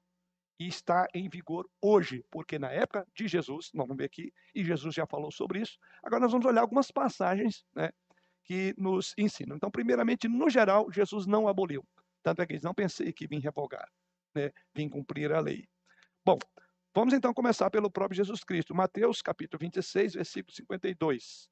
[0.59, 4.65] e está em vigor hoje, porque na época de Jesus, nós vamos ver aqui, e
[4.65, 5.79] Jesus já falou sobre isso.
[6.03, 7.91] Agora nós vamos olhar algumas passagens né,
[8.45, 9.57] que nos ensinam.
[9.57, 11.85] Então, primeiramente, no geral, Jesus não aboliu.
[12.23, 13.91] Tanto é que eles não pensei que vim revogar,
[14.35, 14.51] né?
[14.75, 15.69] vim cumprir a lei.
[16.25, 16.39] Bom,
[16.95, 18.75] vamos então começar pelo próprio Jesus Cristo.
[18.75, 21.49] Mateus capítulo 26, versículo 52.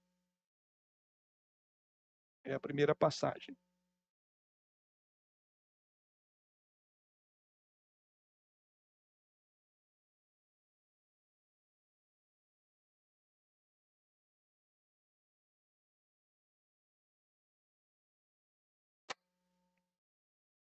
[2.44, 3.56] É a primeira passagem.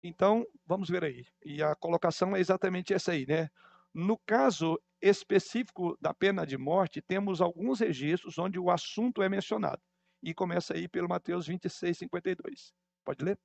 [0.02, 1.26] Então, vamos ver aí.
[1.44, 3.48] E a colocação é exatamente essa aí, né?
[3.92, 9.82] No caso específico da pena de morte, temos alguns registros onde o assunto é mencionado.
[10.22, 12.72] E começa aí pelo Mateus 26, 52.
[13.04, 13.38] Pode ler?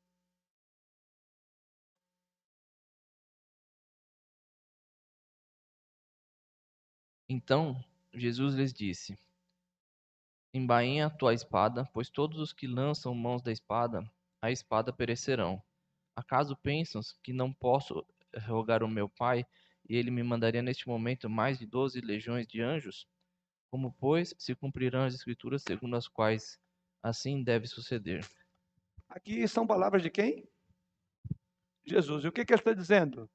[7.29, 9.15] Então Jesus lhes disse:
[10.53, 14.03] Embainha a tua espada, pois todos os que lançam mãos da espada,
[14.41, 15.61] a espada perecerão.
[16.15, 18.05] Acaso pensas que não posso
[18.47, 19.45] rogar o meu Pai,
[19.87, 23.07] e ele me mandaria neste momento mais de doze legiões de anjos?
[23.69, 26.59] Como, pois, se cumprirão as escrituras segundo as quais
[27.03, 28.25] assim deve suceder?
[29.09, 30.47] Aqui são palavras de quem?
[31.85, 32.23] Jesus.
[32.23, 33.29] E o que, que ele está dizendo?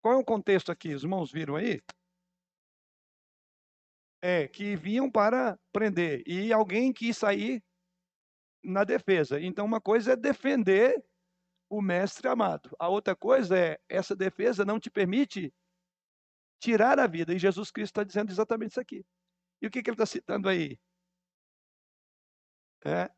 [0.00, 0.94] Qual é o contexto aqui?
[0.94, 1.82] Os irmãos viram aí?
[4.22, 7.62] É que vinham para prender e alguém quis sair
[8.68, 9.40] na defesa.
[9.40, 11.02] Então, uma coisa é defender
[11.68, 12.74] o mestre amado.
[12.78, 15.52] A outra coisa é essa defesa não te permite
[16.60, 17.34] tirar a vida.
[17.34, 19.04] E Jesus Cristo está dizendo exatamente isso aqui.
[19.60, 20.78] E o que, que ele está citando aí?
[22.84, 23.10] É,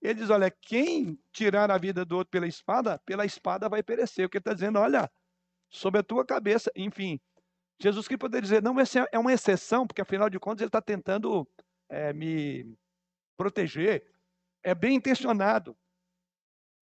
[0.00, 4.26] ele diz: olha, quem tirar a vida do outro pela espada, pela espada vai perecer.
[4.26, 5.10] O que ele está dizendo, olha,
[5.70, 7.20] sobre a tua cabeça, enfim.
[7.80, 10.82] Jesus Cristo poderia dizer, não, essa é uma exceção, porque afinal de contas ele está
[10.82, 11.48] tentando
[11.88, 12.76] é, me
[13.36, 14.04] proteger
[14.68, 15.76] é bem intencionado.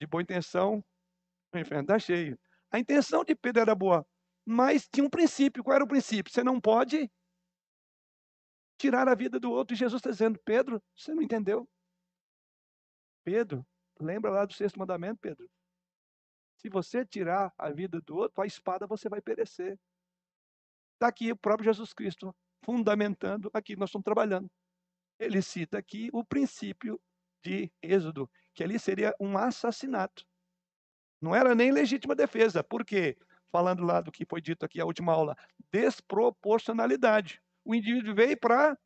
[0.00, 0.84] De boa intenção,
[1.52, 2.38] o inferno está cheio.
[2.70, 4.06] A intenção de Pedro era boa,
[4.44, 5.62] mas tinha um princípio.
[5.62, 6.32] Qual era o princípio?
[6.32, 7.10] Você não pode
[8.78, 9.74] tirar a vida do outro.
[9.74, 11.68] E Jesus está dizendo, Pedro, você não entendeu?
[13.24, 13.66] Pedro,
[14.00, 15.48] lembra lá do sexto mandamento, Pedro?
[16.58, 19.78] Se você tirar a vida do outro, a espada você vai perecer.
[20.94, 24.50] Está aqui o próprio Jesus Cristo fundamentando aqui, nós estamos trabalhando.
[25.18, 27.00] Ele cita aqui o princípio
[27.46, 30.26] de Êxodo, que ali seria um assassinato.
[31.20, 32.64] Não era nem legítima defesa.
[32.64, 33.16] Por quê?
[33.50, 35.36] Falando lá do que foi dito aqui a última aula,
[35.70, 37.40] desproporcionalidade.
[37.64, 38.76] O indivíduo veio para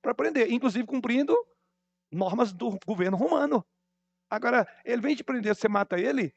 [0.00, 1.36] para prender, inclusive cumprindo
[2.10, 3.66] normas do governo romano.
[4.30, 6.32] Agora, ele vem te prender, você mata ele,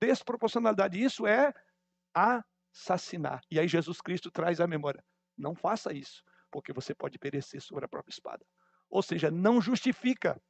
[0.00, 1.00] desproporcionalidade.
[1.00, 1.52] Isso é
[2.14, 3.42] assassinar.
[3.50, 5.04] E aí Jesus Cristo traz a memória.
[5.36, 8.44] Não faça isso, porque você pode perecer sobre a própria espada.
[8.88, 10.40] Ou seja, não justifica.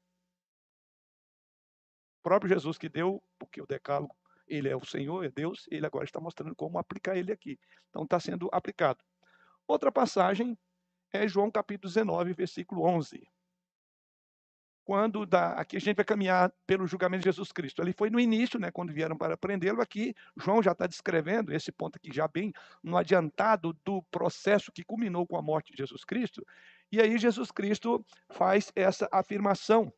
[2.23, 6.05] Próprio Jesus que deu, porque o decálogo, ele é o Senhor, é Deus, ele agora
[6.05, 7.59] está mostrando como aplicar ele aqui.
[7.91, 9.05] Então está sendo aplicado.
[9.67, 10.59] Outra passagem
[11.13, 13.27] é João capítulo 19, versículo 11
[14.85, 17.83] quando da, aqui a gente vai caminhar pelo julgamento de Jesus Cristo.
[17.83, 19.81] Ele foi no início, né, quando vieram para prendê-lo.
[19.81, 24.85] Aqui, João já está descrevendo esse ponto aqui, já bem no adiantado do processo que
[24.85, 26.45] culminou com a morte de Jesus Cristo.
[26.91, 29.93] E aí, Jesus Cristo faz essa afirmação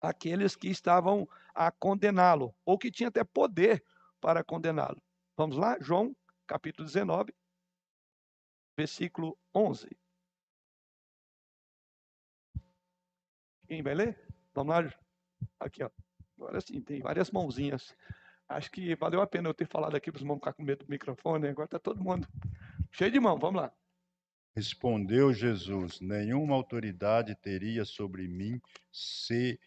[0.00, 3.84] àqueles que estavam a condená-lo, ou que tinham até poder
[4.20, 5.02] para condená-lo.
[5.36, 5.76] Vamos lá?
[5.80, 6.14] João,
[6.46, 7.34] capítulo 19,
[8.76, 9.88] versículo 11.
[13.66, 14.18] Quem vai ler?
[14.54, 14.94] Vamos lá.
[15.58, 15.90] Aqui, ó.
[16.36, 17.94] Agora sim, tem várias mãozinhas.
[18.48, 20.84] Acho que valeu a pena eu ter falado aqui para os irmãos ficar com medo
[20.84, 21.46] do microfone.
[21.46, 22.26] Agora está todo mundo
[22.90, 23.38] cheio de mão.
[23.38, 23.72] Vamos lá.
[24.56, 28.60] Respondeu Jesus: Nenhuma autoridade teria sobre mim
[28.90, 29.60] se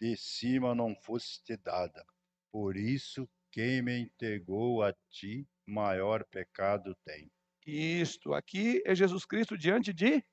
[0.00, 2.04] de cima não fosse te dada.
[2.50, 7.30] Por isso, quem me entregou a ti, maior pecado tem.
[7.66, 10.24] Isto aqui é Jesus Cristo diante de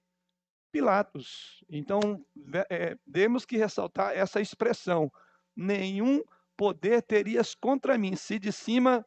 [0.71, 1.63] Pilatos.
[1.69, 2.25] Então,
[2.69, 5.12] é, temos que ressaltar essa expressão:
[5.56, 6.23] nenhum
[6.56, 9.06] poder terias contra mim, se de cima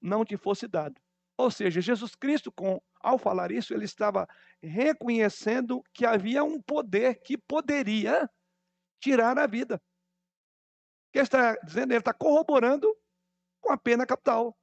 [0.00, 1.00] não te fosse dado.
[1.38, 4.28] Ou seja, Jesus Cristo, com, ao falar isso, ele estava
[4.62, 8.28] reconhecendo que havia um poder que poderia
[9.00, 9.80] tirar a vida.
[11.12, 11.92] Que ele está dizendo?
[11.92, 12.94] Ele está corroborando
[13.60, 14.56] com a pena capital.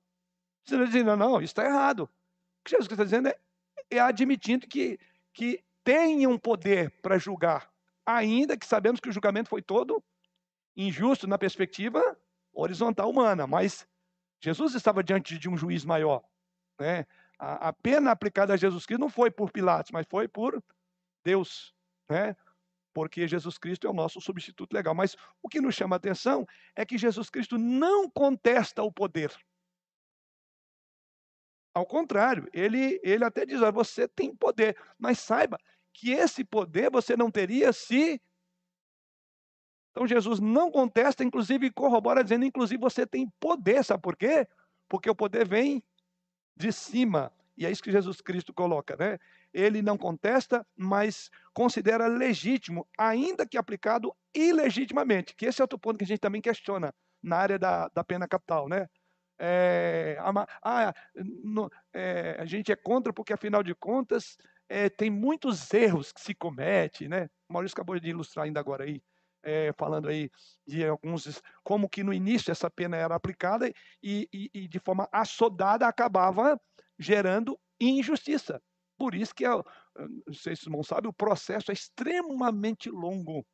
[0.63, 2.03] Você está dizendo, não, isso está errado.
[2.03, 3.39] O que Jesus está dizendo é,
[3.91, 4.99] é admitindo que,
[5.33, 7.71] que tenham poder para julgar,
[8.05, 10.03] ainda que sabemos que o julgamento foi todo
[10.75, 12.17] injusto na perspectiva
[12.53, 13.87] horizontal humana, mas
[14.41, 16.23] Jesus estava diante de um juiz maior.
[16.79, 17.05] Né?
[17.39, 20.61] A, a pena aplicada a Jesus Cristo não foi por Pilatos, mas foi por
[21.23, 21.73] Deus,
[22.09, 22.35] né?
[22.97, 24.95] Porque Jesus Cristo é o nosso substituto legal.
[24.95, 29.31] Mas o que nos chama a atenção é que Jesus Cristo não contesta o poder.
[31.75, 35.59] Ao contrário, ele, ele até diz: você tem poder, mas saiba
[35.93, 38.19] que esse poder você não teria se.
[39.91, 44.47] Então Jesus não contesta, inclusive corrobora, dizendo: inclusive você tem poder, sabe por quê?
[44.89, 45.83] Porque o poder vem
[46.55, 47.31] de cima.
[47.55, 49.19] E é isso que Jesus Cristo coloca, né?
[49.53, 55.35] Ele não contesta, mas considera legítimo, ainda que aplicado ilegitimamente.
[55.35, 58.27] Que esse é outro ponto que a gente também questiona na área da, da pena
[58.27, 58.87] capital, né?
[59.39, 60.17] É,
[60.63, 60.93] ah,
[61.43, 64.35] no, é, a gente é contra porque, afinal de contas,
[64.67, 67.29] é, tem muitos erros que se comete, né?
[67.47, 69.01] O Maurício acabou de ilustrar ainda agora aí,
[69.43, 70.29] é, falando aí
[70.65, 75.07] de alguns, como que no início essa pena era aplicada e, e, e de forma
[75.11, 76.59] assodada acabava
[76.99, 78.61] gerando injustiça.
[78.97, 83.45] Por isso que, não sei se irmãos sabem, o processo é extremamente longo,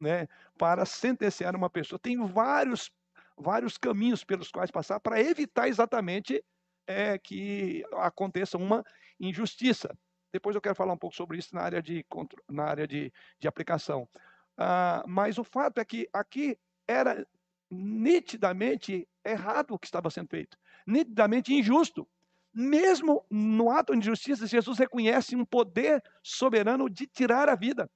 [0.00, 0.28] né?
[0.58, 1.98] Para sentenciar uma pessoa.
[1.98, 2.90] Tem vários,
[3.36, 6.44] vários caminhos pelos quais passar para evitar exatamente
[6.86, 8.84] é, que aconteça uma
[9.18, 9.96] injustiça.
[10.32, 12.04] Depois eu quero falar um pouco sobre isso na área de,
[12.50, 14.08] na área de, de aplicação.
[14.56, 17.26] Ah, mas o fato é que aqui era
[17.70, 22.08] nitidamente errado o que estava sendo feito, nitidamente injusto.
[22.54, 27.90] Mesmo no ato de justiça, Jesus reconhece um poder soberano de tirar a vida.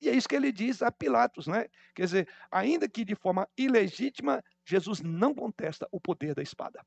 [0.00, 1.66] E é isso que ele diz a Pilatos, né?
[1.94, 6.80] Quer dizer, ainda que de forma ilegítima, Jesus não contesta o poder da espada.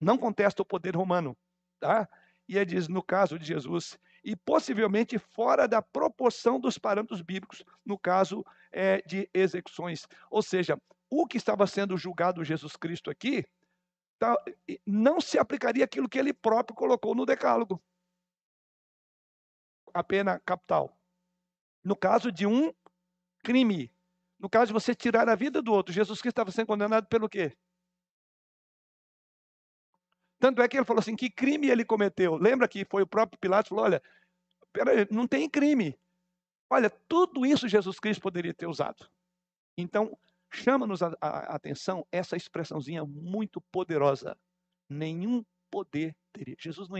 [0.00, 1.36] Não contesta o poder romano,
[1.80, 2.08] tá?
[2.48, 7.64] E ele diz, no caso de Jesus, e possivelmente fora da proporção dos parâmetros bíblicos,
[7.84, 10.06] no caso é, de execuções.
[10.30, 13.44] Ou seja, o que estava sendo julgado Jesus Cristo aqui,
[14.86, 17.82] não se aplicaria aquilo que ele próprio colocou no decálogo.
[19.92, 20.96] A pena capital.
[21.84, 22.72] No caso de um
[23.42, 23.92] crime.
[24.38, 27.28] No caso de você tirar a vida do outro, Jesus Cristo estava sendo condenado pelo
[27.28, 27.56] quê?
[30.38, 32.36] Tanto é que ele falou assim: que crime ele cometeu?
[32.36, 34.02] Lembra que foi o próprio Pilatos que falou: olha,
[34.72, 35.98] peraí, não tem crime.
[36.68, 39.08] Olha, tudo isso Jesus Cristo poderia ter usado.
[39.78, 40.18] Então,
[40.52, 44.36] chama-nos a, a, atenção essa expressãozinha muito poderosa.
[44.88, 46.56] Nenhum poder teria.
[46.58, 46.96] Jesus não,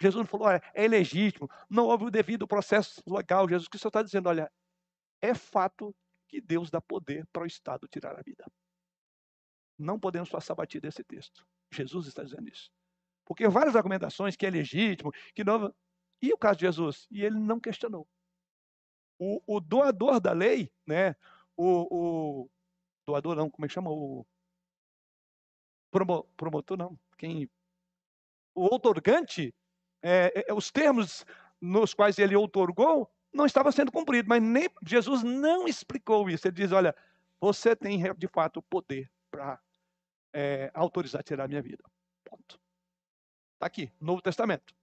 [0.00, 3.48] Jesus não falou, olha, é legítimo, não houve o devido processo legal.
[3.48, 4.50] Jesus Cristo está dizendo, olha,
[5.22, 5.94] é fato
[6.28, 8.44] que Deus dá poder para o Estado tirar a vida.
[9.78, 11.46] não podemos passar batido esse texto.
[11.72, 12.70] Jesus está dizendo isso.
[13.24, 15.74] Porque várias argumentações que é legítimo, que não.
[16.20, 17.06] E o caso de Jesus?
[17.10, 18.06] E ele não questionou.
[19.18, 21.14] O, o doador da lei, né?
[21.56, 22.50] O, o,
[23.10, 23.90] doador não, como é que chama?
[23.90, 24.24] O
[25.90, 26.98] promo, promotor não.
[27.18, 27.50] Quem?
[28.54, 29.54] O outorgante,
[30.02, 31.24] é, é, os termos
[31.60, 36.46] nos quais ele outorgou não estava sendo cumprido, mas nem Jesus não explicou isso.
[36.46, 36.94] Ele diz: olha,
[37.40, 39.60] você tem de fato poder para
[40.32, 41.82] é, autorizar tirar a minha vida.
[42.24, 42.60] Ponto.
[43.54, 44.74] Está aqui, Novo Testamento.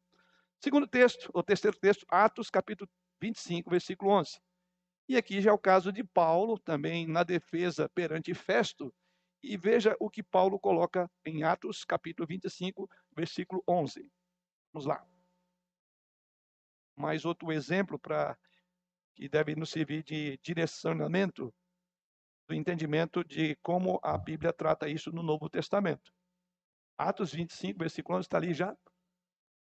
[0.60, 2.90] Segundo texto, o terceiro texto, Atos capítulo
[3.22, 4.40] 25, versículo 11.
[5.08, 8.94] E aqui já é o caso de Paulo, também na defesa perante Festo.
[9.42, 14.12] E veja o que Paulo coloca em Atos capítulo 25, versículo 11.
[14.74, 15.06] Vamos lá.
[16.96, 18.38] Mais outro exemplo para
[19.16, 21.54] que deve nos servir de direcionamento
[22.48, 26.14] do entendimento de como a Bíblia trata isso no Novo Testamento.
[26.98, 28.76] Atos 25, versículo 11, está ali já?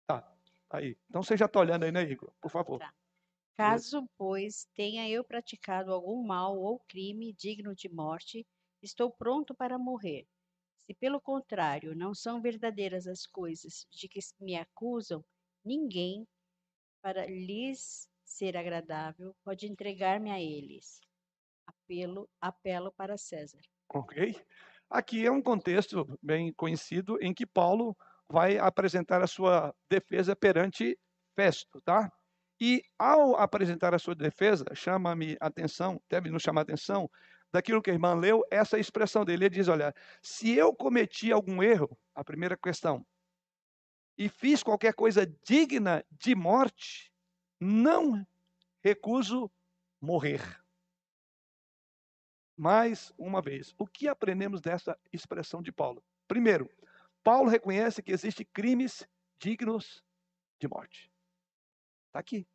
[0.06, 0.26] Tá,
[0.70, 0.98] aí.
[1.08, 2.32] Então você já está olhando aí, né, Igor?
[2.40, 2.78] Por favor.
[2.78, 2.92] Tá.
[3.58, 8.46] Caso, pois, tenha eu praticado algum mal ou crime digno de morte,
[8.82, 10.26] estou pronto para morrer.
[10.86, 15.24] Se, pelo contrário, não são verdadeiras as coisas de que me acusam,
[15.64, 16.26] ninguém,
[17.02, 21.00] para lhes ser agradável, pode entregar-me a eles
[21.66, 23.62] apelo, apelo para César.
[23.88, 24.36] Ok?
[24.90, 27.96] Aqui é um contexto bem conhecido em que Paulo
[28.30, 30.98] vai apresentar a sua defesa perante
[31.34, 32.10] Festo, tá?
[32.60, 37.10] E ao apresentar a sua defesa, chama-me atenção, deve nos chamar atenção,
[37.52, 39.44] daquilo que a irmã leu, essa expressão dele.
[39.44, 43.06] Ele diz: Olha, se eu cometi algum erro, a primeira questão,
[44.16, 47.12] e fiz qualquer coisa digna de morte,
[47.60, 48.26] não
[48.82, 49.50] recuso
[50.00, 50.40] morrer
[52.56, 53.74] mais uma vez.
[53.78, 56.02] O que aprendemos dessa expressão de Paulo?
[56.26, 56.70] Primeiro,
[57.22, 59.06] Paulo reconhece que existem crimes
[59.38, 60.02] dignos
[60.58, 61.10] de morte.
[62.16, 62.48] Está aqui.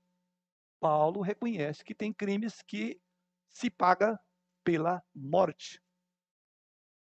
[0.79, 2.99] Paulo reconhece que tem crimes que
[3.47, 4.19] se paga
[4.63, 5.79] pela morte.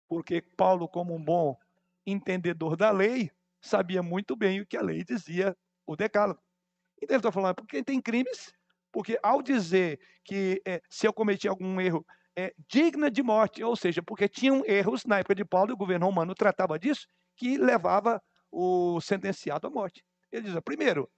[0.07, 1.57] Porque Paulo, como um bom
[2.05, 5.57] entendedor da lei, sabia muito bem o que a lei dizia,
[5.87, 6.39] o decálogo.
[6.97, 8.53] Então ele está falando, porque tem crimes,
[8.91, 12.05] porque ao dizer que é, se eu cometi algum erro
[12.35, 15.77] é, digna de morte, ou seja, porque tinham erros na época de Paulo, e o
[15.77, 20.05] governo romano tratava disso, que levava o sentenciado à morte.
[20.31, 21.09] Ele diz: primeiro,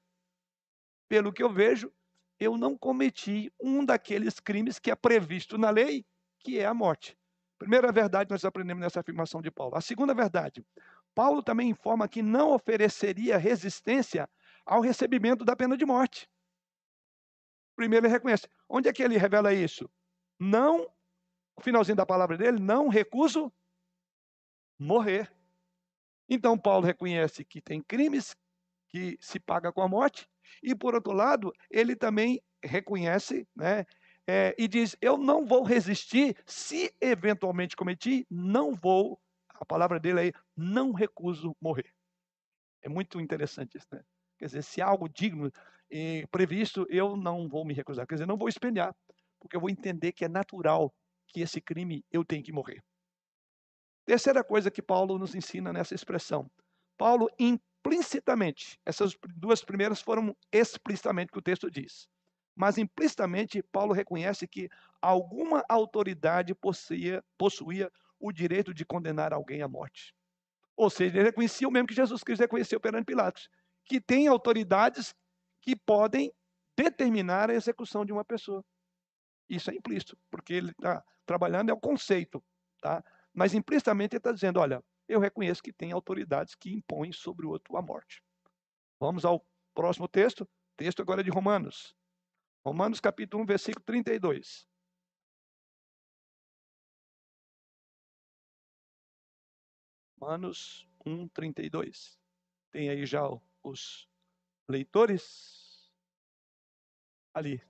[1.13, 1.93] pelo que eu vejo,
[2.39, 6.03] eu não cometi um daqueles crimes que é previsto na lei,
[6.39, 7.15] que é a morte.
[7.59, 9.75] Primeira verdade nós aprendemos nessa afirmação de Paulo.
[9.75, 10.65] A segunda verdade,
[11.13, 14.27] Paulo também informa que não ofereceria resistência
[14.65, 16.27] ao recebimento da pena de morte.
[17.75, 18.47] Primeiro ele reconhece.
[18.67, 19.87] Onde é que ele revela isso?
[20.39, 20.91] Não
[21.55, 23.53] o finalzinho da palavra dele, não recuso
[24.79, 25.31] morrer.
[26.27, 28.35] Então, Paulo reconhece que tem crimes
[28.87, 30.27] que se paga com a morte,
[30.61, 33.85] e por outro lado, ele também reconhece, né,
[34.27, 39.19] é, e diz: Eu não vou resistir, se eventualmente cometi, não vou,
[39.49, 41.93] a palavra dele aí, não recuso morrer.
[42.81, 44.01] É muito interessante isso, né?
[44.37, 45.51] Quer dizer, se há algo digno
[45.89, 48.05] e previsto, eu não vou me recusar.
[48.05, 48.93] Quer dizer, não vou espelhar,
[49.39, 50.93] porque eu vou entender que é natural
[51.27, 52.83] que esse crime eu tenho que morrer.
[54.05, 56.51] Terceira coisa que Paulo nos ensina nessa expressão.
[56.97, 57.29] Paulo
[57.83, 62.07] implicitamente, essas duas primeiras foram explicitamente que o texto diz.
[62.55, 64.69] Mas implicitamente Paulo reconhece que
[65.01, 70.15] alguma autoridade possuía, possuía o direito de condenar alguém à morte.
[70.77, 73.49] Ou seja, ele reconhecia o mesmo que Jesus Cristo reconheceu perante Pilatos,
[73.85, 75.13] que tem autoridades
[75.61, 76.31] que podem
[76.77, 78.63] determinar a execução de uma pessoa.
[79.49, 82.43] Isso é implícito, porque ele está trabalhando é o conceito,
[82.81, 83.03] tá?
[83.33, 84.81] Mas implicitamente ele está dizendo, olha,
[85.13, 88.23] eu reconheço que tem autoridades que impõem sobre o outro a morte.
[88.99, 91.95] Vamos ao próximo texto, texto agora de Romanos.
[92.65, 94.67] Romanos capítulo 1, versículo 32.
[100.19, 102.17] Romanos 1, 32.
[102.71, 103.21] Tem aí já
[103.61, 104.09] os
[104.69, 105.91] leitores?
[107.33, 107.61] Ali.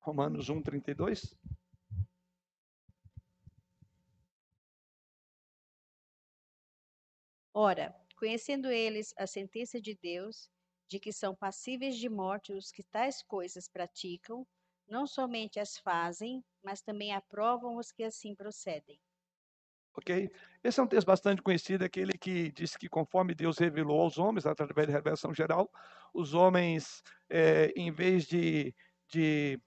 [0.00, 1.34] Romanos 1, 32.
[7.54, 10.50] Ora, conhecendo eles a sentença de Deus,
[10.88, 14.46] de que são passíveis de morte os que tais coisas praticam,
[14.88, 18.98] não somente as fazem, mas também aprovam os que assim procedem.
[19.94, 20.30] Ok?
[20.64, 24.46] Esse é um texto bastante conhecido, aquele que diz que conforme Deus revelou aos homens,
[24.46, 25.70] através da revelação geral,
[26.14, 28.74] os homens, é, em vez de,
[29.08, 29.60] de,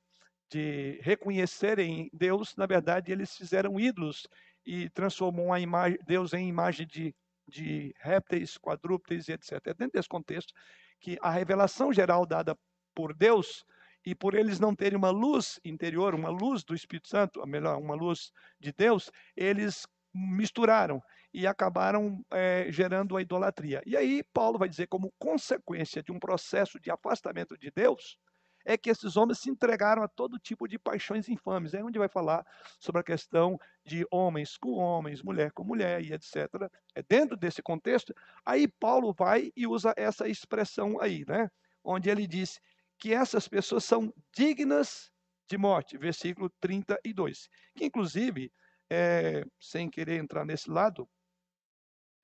[0.50, 4.28] de reconhecerem Deus, na verdade, eles fizeram ídolos
[4.66, 7.16] e transformou a imagem, Deus em imagem de,
[7.48, 9.52] de répteis, quadrúpedes, etc.
[9.68, 10.54] É dentro desse contexto
[11.00, 12.58] que a revelação geral dada
[12.94, 13.64] por Deus
[14.06, 17.78] e por eles não terem uma luz interior, uma luz do Espírito Santo, ou melhor,
[17.78, 21.02] uma luz de Deus, eles misturaram
[21.34, 23.82] e acabaram é, gerando a idolatria.
[23.86, 28.18] E aí Paulo vai dizer como consequência de um processo de afastamento de Deus,
[28.66, 31.74] é que esses homens se entregaram a todo tipo de paixões infames.
[31.74, 32.46] É onde vai falar
[32.80, 36.48] sobre a questão de homens com homens, mulher com mulher e etc.
[36.96, 38.14] É dentro desse contexto,
[38.44, 41.50] aí Paulo vai e usa essa expressão aí, né?
[41.84, 42.60] Onde ele diz
[42.98, 45.12] que essas pessoas são dignas
[45.48, 47.48] de morte, versículo 32.
[47.76, 48.52] Que inclusive,
[48.90, 51.08] é, sem querer entrar nesse lado,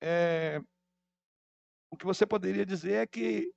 [0.00, 0.60] é,
[1.88, 3.52] o que você poderia dizer é que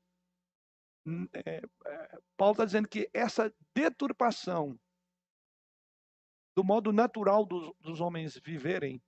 [1.33, 4.79] é, é, Paulo está dizendo que essa deturpação
[6.55, 9.01] do modo natural dos, dos homens viverem,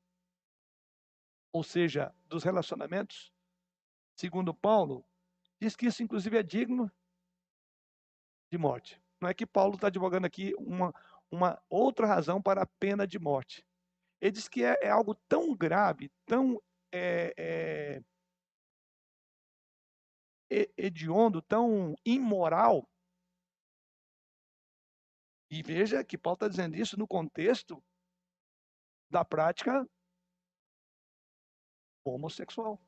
[1.51, 3.31] ou seja, dos relacionamentos,
[4.15, 5.05] segundo Paulo,
[5.59, 6.91] diz que isso inclusive é digno
[8.51, 9.01] de morte.
[9.19, 10.93] Não é que Paulo está advogando aqui uma,
[11.31, 13.65] uma outra razão para a pena de morte.
[14.21, 18.03] Ele diz que é, é algo tão grave, tão é, é,
[20.49, 22.87] hediondo, tão imoral.
[25.49, 27.83] E veja que Paulo está dizendo isso no contexto
[29.09, 29.87] da prática
[32.03, 32.79] homossexual.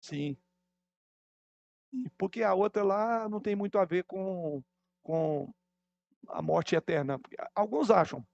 [0.00, 0.36] Sim.
[2.16, 4.62] Porque a outra lá não tem muito a ver com,
[5.02, 5.52] com
[6.28, 7.18] a morte eterna.
[7.54, 8.26] Alguns acham.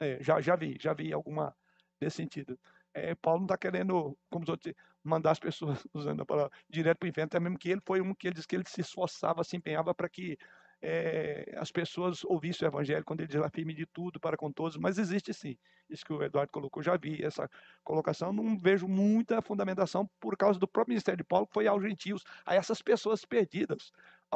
[0.00, 1.56] É, já, já vi, já vi alguma
[2.00, 2.58] nesse sentido
[2.94, 6.98] é, Paulo não está querendo, como os outros, mandar as pessoas, usando a palavra, direto
[6.98, 8.80] para o inferno, até mesmo que ele foi um que ele disse que ele se
[8.80, 10.36] esforçava, se empenhava para que
[10.82, 14.50] é, as pessoas ouvissem o evangelho quando ele diz lá firme de tudo para com
[14.50, 15.56] todos, mas existe sim.
[15.88, 17.50] Isso que o Eduardo colocou, já vi essa
[17.84, 21.82] colocação, não vejo muita fundamentação por causa do próprio ministério de Paulo, que foi aos
[21.82, 23.92] gentios, a essas pessoas perdidas.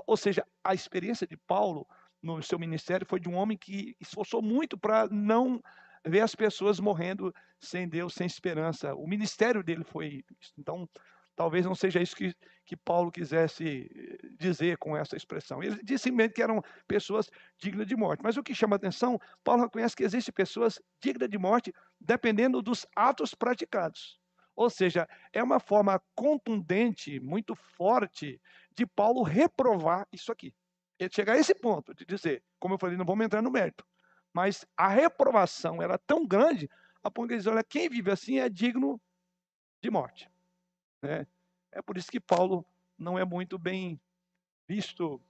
[0.07, 1.87] Ou seja, a experiência de Paulo
[2.23, 5.63] no seu ministério foi de um homem que esforçou muito para não
[6.05, 8.95] ver as pessoas morrendo sem Deus, sem esperança.
[8.95, 10.53] O ministério dele foi isso.
[10.59, 10.89] Então,
[11.35, 12.35] talvez não seja isso que,
[12.65, 15.63] que Paulo quisesse eh, dizer com essa expressão.
[15.63, 18.23] Ele disse simplesmente que eram pessoas dignas de morte.
[18.23, 22.87] Mas o que chama atenção, Paulo reconhece que existem pessoas dignas de morte dependendo dos
[22.95, 24.19] atos praticados.
[24.57, 28.41] Ou seja, é uma forma contundente, muito forte,
[28.77, 30.55] de Paulo reprovar isso aqui.
[30.99, 33.85] Ele chega a esse ponto de dizer, como eu falei, não vamos entrar no mérito.
[34.35, 36.69] Mas a reprovação era tão grande,
[37.03, 39.01] a ponto que eles olha, quem vive assim é digno
[39.81, 40.29] de morte.
[41.01, 41.27] Né?
[41.71, 42.67] É por isso que Paulo
[42.99, 44.01] não é muito bem
[44.67, 45.23] visto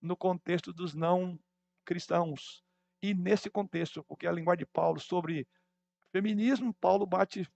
[0.00, 1.38] no contexto dos não
[1.84, 2.62] cristãos.
[3.02, 5.48] E nesse contexto, porque a linguagem de Paulo sobre
[6.12, 7.48] feminismo, Paulo bate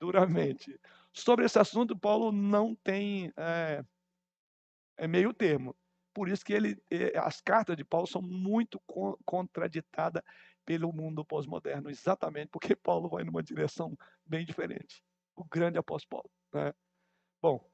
[0.00, 0.80] duramente.
[1.12, 3.84] Sobre esse assunto, Paulo não tem é,
[4.96, 5.76] é meio termo.
[6.18, 8.82] Por isso que ele, eh, as cartas de Paulo são muito
[9.24, 10.20] contraditadas
[10.64, 13.96] pelo mundo pós-moderno, exatamente porque Paulo vai numa direção
[14.26, 15.00] bem diferente.
[15.36, 16.30] O grande apóstolo Paulo.
[16.52, 16.74] Né?
[17.40, 17.64] Bom,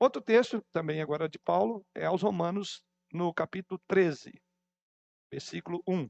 [0.00, 2.82] outro texto também agora de Paulo é aos Romanos,
[3.12, 4.42] no capítulo 13,
[5.30, 6.08] versículo 1.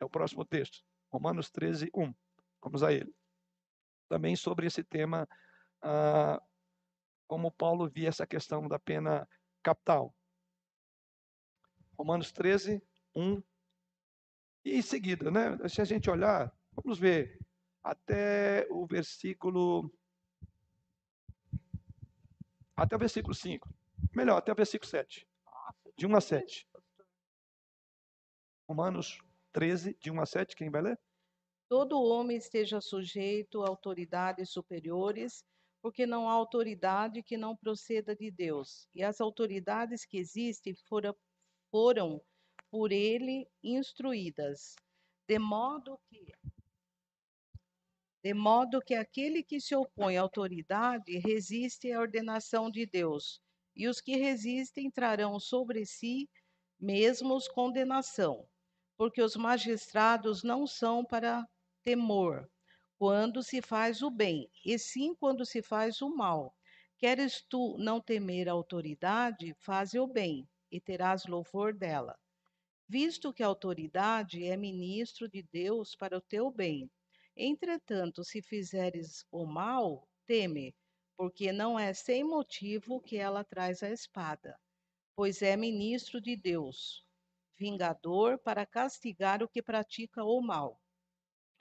[0.00, 0.84] É o próximo texto.
[1.10, 2.14] Romanos 13, 1.
[2.62, 3.14] Vamos a ele.
[4.10, 5.26] Também sobre esse tema,
[5.80, 6.38] ah,
[7.26, 9.26] como Paulo via essa questão da pena
[9.62, 10.14] capital.
[11.98, 12.80] Romanos 13,
[13.14, 13.42] 1.
[14.64, 15.68] E em seguida, né?
[15.68, 17.40] Se a gente olhar, vamos ver
[17.82, 19.92] até o versículo.
[22.76, 23.68] Até o versículo 5.
[24.14, 25.26] Melhor, até o versículo 7.
[25.96, 26.68] De 1 a 7.
[28.68, 29.18] Romanos
[29.52, 30.54] 13, de 1 a 7.
[30.54, 31.00] Quem vai ler?
[31.68, 35.44] Todo homem esteja sujeito a autoridades superiores,
[35.82, 38.88] porque não há autoridade que não proceda de Deus.
[38.94, 41.14] E as autoridades que existem foram
[41.70, 42.20] foram
[42.70, 44.74] por ele instruídas,
[45.26, 46.32] de modo que
[48.22, 53.40] de modo que aquele que se opõe à autoridade resiste à ordenação de Deus,
[53.76, 56.28] e os que resistem trarão sobre si
[56.80, 58.46] mesmos condenação,
[58.96, 61.46] porque os magistrados não são para
[61.84, 62.50] temor
[62.98, 66.52] quando se faz o bem, e sim quando se faz o mal.
[66.98, 72.16] Queres tu não temer a autoridade, faze o bem, e terás louvor dela.
[72.88, 76.90] Visto que a autoridade é ministro de Deus para o teu bem.
[77.36, 80.74] Entretanto, se fizeres o mal, teme,
[81.16, 84.58] porque não é sem motivo que ela traz a espada,
[85.16, 87.04] pois é ministro de Deus.
[87.58, 90.80] vingador para castigar o que pratica o mal.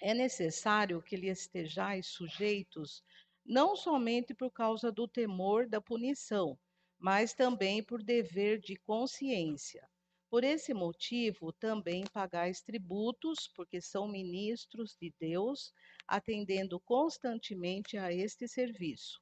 [0.01, 3.03] É necessário que lhe estejais sujeitos,
[3.45, 6.57] não somente por causa do temor da punição,
[6.99, 9.87] mas também por dever de consciência.
[10.29, 15.73] Por esse motivo, também pagais tributos, porque são ministros de Deus,
[16.05, 19.21] atendendo constantemente a este serviço.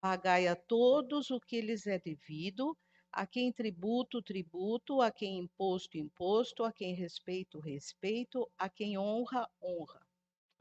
[0.00, 2.76] Pagai a todos o que lhes é devido,
[3.12, 9.48] a quem tributo, tributo, a quem imposto, imposto, a quem respeito, respeito, a quem honra,
[9.62, 10.00] honra.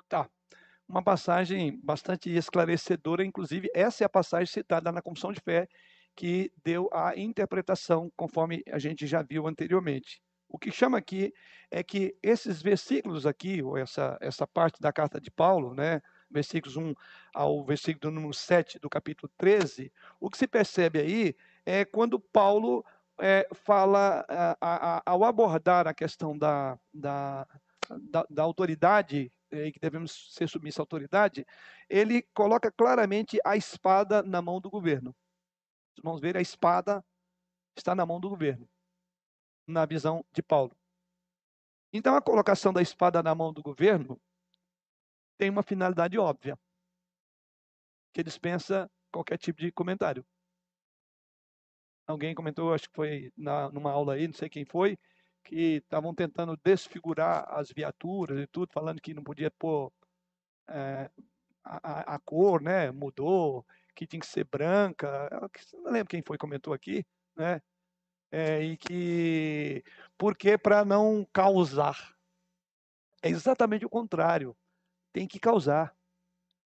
[0.07, 0.29] Tá.
[0.87, 5.69] Uma passagem bastante esclarecedora, inclusive essa é a passagem citada na Confissão de Fé
[6.15, 10.21] que deu a interpretação conforme a gente já viu anteriormente.
[10.47, 11.33] O que chama aqui
[11.69, 16.75] é que esses versículos aqui, ou essa, essa parte da carta de Paulo, né, versículos
[16.75, 16.93] 1
[17.33, 21.35] ao versículo número 7 do capítulo 13, o que se percebe aí
[21.65, 22.83] é quando Paulo
[23.19, 27.47] é, fala, a, a, ao abordar a questão da, da,
[27.89, 31.45] da, da autoridade, é, que devemos ser submissos à autoridade,
[31.89, 35.15] ele coloca claramente a espada na mão do governo.
[36.03, 37.03] Vamos ver, a espada
[37.75, 38.67] está na mão do governo,
[39.67, 40.75] na visão de Paulo.
[41.93, 44.19] Então, a colocação da espada na mão do governo
[45.37, 46.57] tem uma finalidade óbvia,
[48.13, 50.25] que dispensa qualquer tipo de comentário.
[52.07, 54.97] Alguém comentou, acho que foi na, numa aula aí, não sei quem foi,
[55.43, 59.91] que estavam tentando desfigurar as viaturas e tudo, falando que não podia pôr
[60.67, 61.09] é,
[61.63, 62.91] a, a, cor, né?
[62.91, 63.65] Mudou,
[64.01, 65.29] que tinha que ser branca.
[65.73, 67.61] Não lembro quem foi comentou aqui, né?
[68.31, 69.83] É, e que
[70.17, 72.15] porque para não causar
[73.21, 74.57] é exatamente o contrário.
[75.13, 75.95] Tem que causar.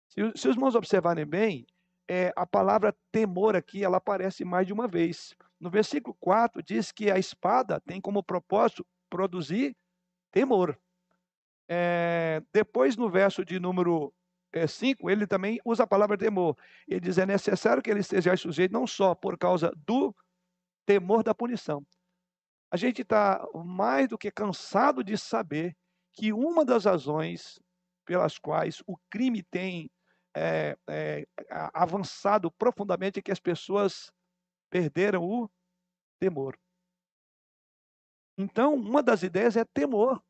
[0.08, 1.68] Se, se os irmãos observarem bem,
[2.08, 5.36] é, a palavra temor aqui, ela aparece mais de uma vez.
[5.60, 9.76] No versículo 4 diz que a espada tem como propósito produzir
[10.32, 10.80] temor.
[11.68, 14.14] É, depois, no verso de número
[14.68, 16.58] 5, é, ele também usa a palavra temor.
[16.88, 20.16] Ele diz: é necessário que ele esteja sujeito não só por causa do
[20.86, 21.86] temor da punição.
[22.72, 25.76] A gente está mais do que cansado de saber
[26.14, 27.60] que uma das razões
[28.06, 29.90] pelas quais o crime tem
[30.36, 31.26] é, é,
[31.74, 34.12] avançado profundamente que as pessoas
[34.70, 35.50] perderam o
[36.20, 36.58] temor.
[38.38, 40.22] Então, uma das ideias é temor.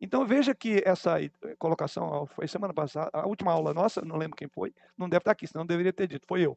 [0.00, 1.16] Então, veja que essa
[1.58, 5.32] colocação foi semana passada, a última aula nossa, não lembro quem foi, não deve estar
[5.32, 6.56] aqui, senão deveria ter dito, foi eu.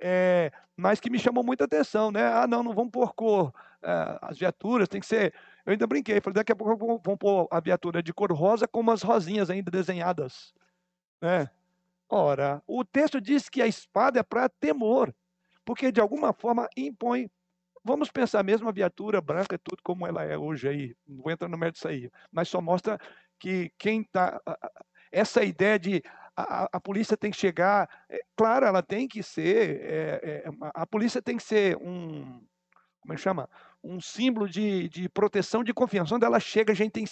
[0.00, 2.24] É, mas que me chamou muita atenção, né?
[2.24, 5.34] Ah, não, não vamos pôr cor, é, as viaturas tem que ser.
[5.66, 8.80] Eu ainda brinquei, falei, daqui a pouco vamos pôr a viatura de cor rosa com
[8.80, 10.54] umas rosinhas ainda desenhadas,
[11.20, 11.50] né?
[12.08, 15.14] Ora, o texto diz que a espada é para temor,
[15.64, 17.30] porque de alguma forma impõe.
[17.84, 21.56] Vamos pensar mesmo a viatura branca, tudo como ela é hoje aí, não entra no
[21.56, 22.98] mérito disso aí, mas só mostra
[23.38, 24.40] que quem está.
[25.10, 26.02] Essa ideia de
[26.36, 30.86] a, a, polícia tem que chegar, é, claro, ela tem que ser, é, é, a
[30.86, 32.40] polícia tem que ser um,
[33.08, 33.48] como é que chama?
[33.82, 36.14] Um símbolo de, de proteção, de confiança.
[36.14, 37.06] Onde ela chega, a gente tem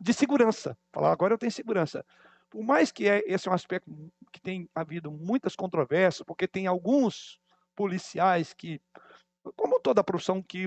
[0.00, 0.74] de segurança.
[0.90, 2.02] Falar agora eu tenho segurança.
[2.48, 3.90] Por mais que é, esse é um aspecto
[4.32, 7.38] que tem havido muitas controvérsias, porque tem alguns
[7.76, 8.80] policiais que,
[9.56, 10.64] como toda profissão que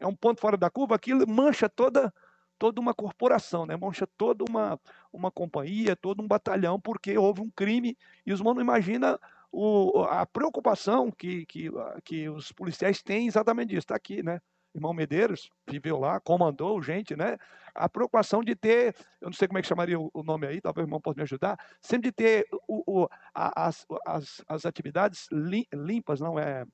[0.00, 2.12] é um ponto fora da curva, aquilo mancha toda
[2.58, 3.76] toda uma corporação, né?
[3.76, 4.80] mancha toda uma,
[5.12, 9.20] uma companhia, todo um batalhão, porque houve um crime, e os manos imagina
[9.52, 11.70] o, a preocupação que, que,
[12.02, 13.80] que os policiais têm exatamente disso.
[13.80, 14.40] Está aqui, né?
[14.76, 17.38] irmão Medeiros, viveu lá, comandou gente, né?
[17.74, 20.84] A preocupação de ter, eu não sei como é que chamaria o nome aí, talvez
[20.84, 25.26] o irmão possa me ajudar, sempre de ter o, o, as, as, as atividades
[25.72, 26.66] limpas, não é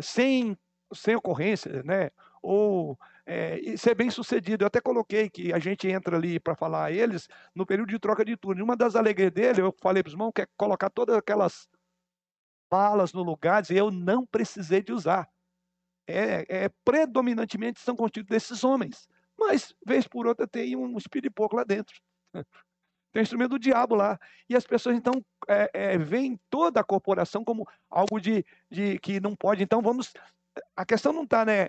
[0.00, 0.56] sem,
[0.94, 2.10] sem ocorrência, né?
[2.40, 4.64] Ou é, ser bem sucedido.
[4.64, 7.98] Eu até coloquei que a gente entra ali para falar a eles no período de
[7.98, 8.64] troca de turno.
[8.64, 11.68] Uma das alegrias dele, eu falei para os irmãos, que é colocar todas aquelas
[12.70, 15.28] balas no lugar, e eu não precisei de usar
[16.06, 19.08] é, é, predominantemente são constituídos desses homens.
[19.38, 21.94] Mas, vez por outra, tem um espírito pouco lá dentro.
[23.12, 24.18] Tem um instrumento do diabo lá.
[24.48, 29.20] E as pessoas, então, é, é, veem toda a corporação como algo de, de que
[29.20, 29.62] não pode.
[29.62, 30.12] Então, vamos.
[30.76, 31.68] A questão não está, né?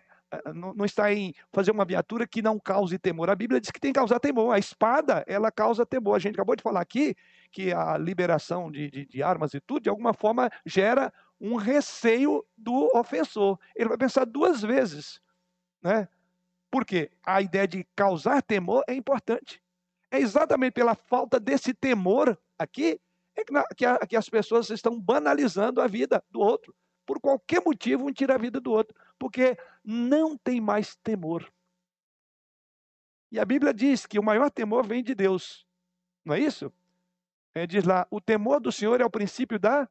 [0.54, 3.30] Não, não, está em fazer uma viatura que não cause temor.
[3.30, 4.52] A Bíblia diz que tem que causar temor.
[4.52, 6.16] A espada, ela causa temor.
[6.16, 7.16] A gente acabou de falar aqui
[7.52, 12.44] que a liberação de, de, de armas e tudo, de alguma forma, gera um receio
[12.58, 13.60] do ofensor.
[13.76, 15.20] Ele vai pensar duas vezes,
[15.82, 16.08] né?
[16.72, 19.63] Porque a ideia de causar temor é importante.
[20.14, 23.02] É exatamente pela falta desse temor aqui
[23.36, 23.44] é
[23.76, 26.72] que, a, que as pessoas estão banalizando a vida do outro.
[27.04, 28.96] Por qualquer motivo, um tira a vida do outro.
[29.18, 31.52] Porque não tem mais temor.
[33.32, 35.66] E a Bíblia diz que o maior temor vem de Deus.
[36.24, 36.72] Não é isso?
[37.56, 39.90] É, diz lá: o temor do Senhor é o princípio da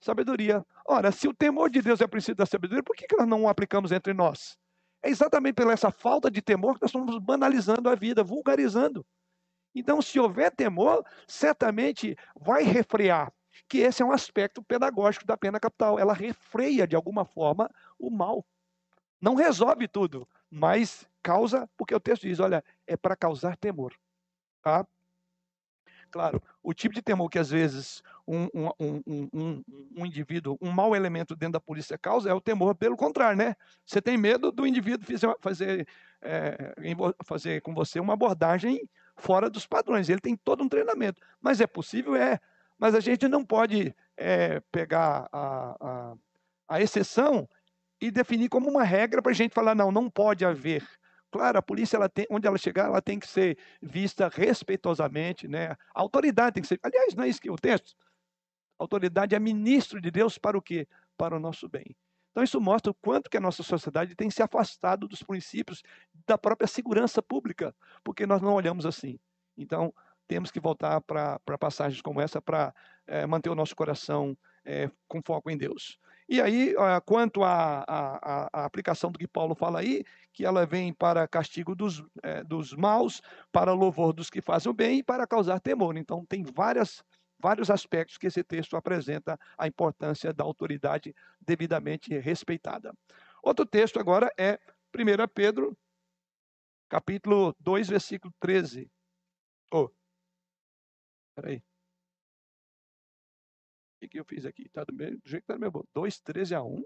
[0.00, 0.64] sabedoria.
[0.86, 3.28] Ora, se o temor de Deus é o princípio da sabedoria, por que, que nós
[3.28, 4.56] não o aplicamos entre nós?
[5.02, 9.04] É exatamente pela essa falta de temor que nós estamos banalizando a vida, vulgarizando.
[9.74, 13.32] Então, se houver temor, certamente vai refrear,
[13.68, 15.98] que esse é um aspecto pedagógico da pena capital.
[15.98, 18.44] Ela refreia, de alguma forma, o mal.
[19.20, 23.94] Não resolve tudo, mas causa, porque o texto diz, olha, é para causar temor.
[24.62, 24.86] Tá?
[26.10, 29.62] Claro, o tipo de temor que às vezes um, um, um,
[29.96, 33.54] um, indivíduo, um mau elemento dentro da polícia causa é o temor pelo contrário, né?
[33.84, 35.88] Você tem medo do indivíduo fazer, fazer,
[36.22, 36.74] é,
[37.24, 38.88] fazer com você uma abordagem
[39.18, 40.08] fora dos padrões.
[40.08, 41.20] Ele tem todo um treinamento.
[41.40, 42.16] Mas é possível?
[42.16, 42.40] É.
[42.78, 46.14] Mas a gente não pode é, pegar a, a,
[46.68, 47.48] a exceção
[48.00, 50.86] e definir como uma regra para a gente falar, não, não pode haver
[51.30, 55.72] Claro, a polícia, ela tem, onde ela chegar, ela tem que ser vista respeitosamente, né?
[55.94, 56.80] A autoridade tem que ser.
[56.82, 57.94] Aliás, não é isso que o texto.
[58.78, 60.88] A autoridade é ministro de Deus para o quê?
[61.18, 61.94] Para o nosso bem.
[62.38, 65.82] Então, isso mostra o quanto que a nossa sociedade tem se afastado dos princípios
[66.24, 67.74] da própria segurança pública,
[68.04, 69.18] porque nós não olhamos assim.
[69.56, 69.92] Então,
[70.28, 72.72] temos que voltar para passagens como essa para
[73.08, 75.98] é, manter o nosso coração é, com foco em Deus.
[76.28, 81.74] E aí, quanto à, aplicação do que Paulo fala aí, que ela vem para castigo
[81.74, 83.20] dos, é, dos maus,
[83.50, 85.96] para louvor dos que fazem o bem e para causar temor.
[85.96, 87.02] Então, tem várias,
[87.38, 92.92] vários aspectos que esse texto apresenta a importância da autoridade devidamente respeitada.
[93.42, 94.58] Outro texto agora é
[94.94, 95.76] 1 Pedro,
[96.88, 98.90] capítulo 2, versículo 13.
[99.72, 99.88] Oh,
[101.34, 101.62] peraí.
[104.02, 104.62] O que, eu fiz aqui?
[104.62, 105.88] Está do, do jeito que está no meu bolso.
[105.92, 106.84] 2, 13 a 1.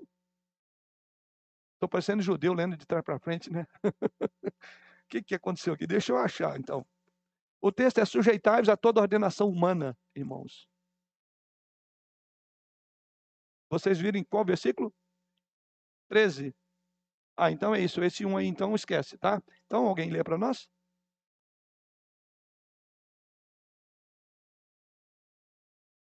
[1.75, 3.67] Estou parecendo judeu lendo de trás para frente, né?
[5.05, 5.87] O que, que aconteceu aqui?
[5.87, 6.87] Deixa eu achar, então.
[7.63, 10.67] O texto é sujeitáveis a toda ordenação humana, irmãos.
[13.71, 14.93] Vocês viram em qual versículo?
[16.09, 16.53] 13.
[17.37, 18.03] Ah, então é isso.
[18.03, 19.41] Esse um aí, então, esquece, tá?
[19.67, 20.69] Então, alguém lê para nós?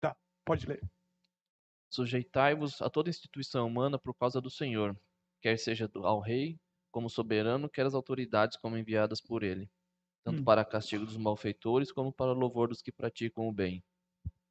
[0.00, 0.80] Tá, pode ler.
[1.90, 4.96] Sujeitai-vos a toda instituição humana por causa do Senhor,
[5.42, 6.58] quer seja ao rei
[6.90, 9.70] como soberano, quer as autoridades como enviadas por ele,
[10.28, 10.44] tanto hum.
[10.44, 13.82] para castigo dos malfeitores como para louvor dos que praticam o bem.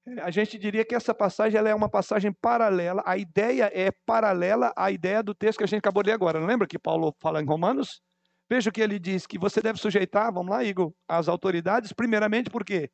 [0.05, 3.91] É, a gente diria que essa passagem ela é uma passagem paralela, a ideia é
[4.05, 6.39] paralela à ideia do texto que a gente acabou de ler agora.
[6.39, 8.01] Não lembra que Paulo fala em Romanos?
[8.49, 12.49] Veja o que ele diz, que você deve sujeitar, vamos lá, Igor, as autoridades, primeiramente
[12.49, 12.89] porque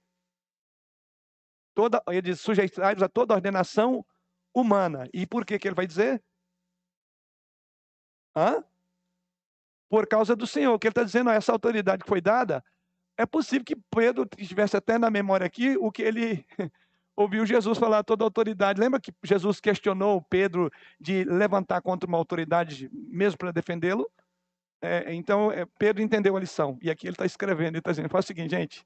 [1.76, 4.04] toda, ele diz, sujeitar a toda ordenação
[4.54, 5.08] humana.
[5.14, 6.24] E por que, que ele vai dizer?
[8.36, 8.64] Hã?
[9.88, 10.74] Por causa do Senhor.
[10.74, 12.64] O que ele está dizendo, essa autoridade que foi dada,
[13.24, 16.46] é possível que Pedro tivesse até na memória aqui o que ele
[17.16, 18.80] ouviu Jesus falar toda autoridade.
[18.80, 20.70] Lembra que Jesus questionou Pedro
[21.00, 24.10] de levantar contra uma autoridade mesmo para defendê-lo?
[24.82, 26.78] É, então, é, Pedro entendeu a lição.
[26.82, 28.86] E aqui ele está escrevendo, ele está dizendo, faz o seguinte, gente,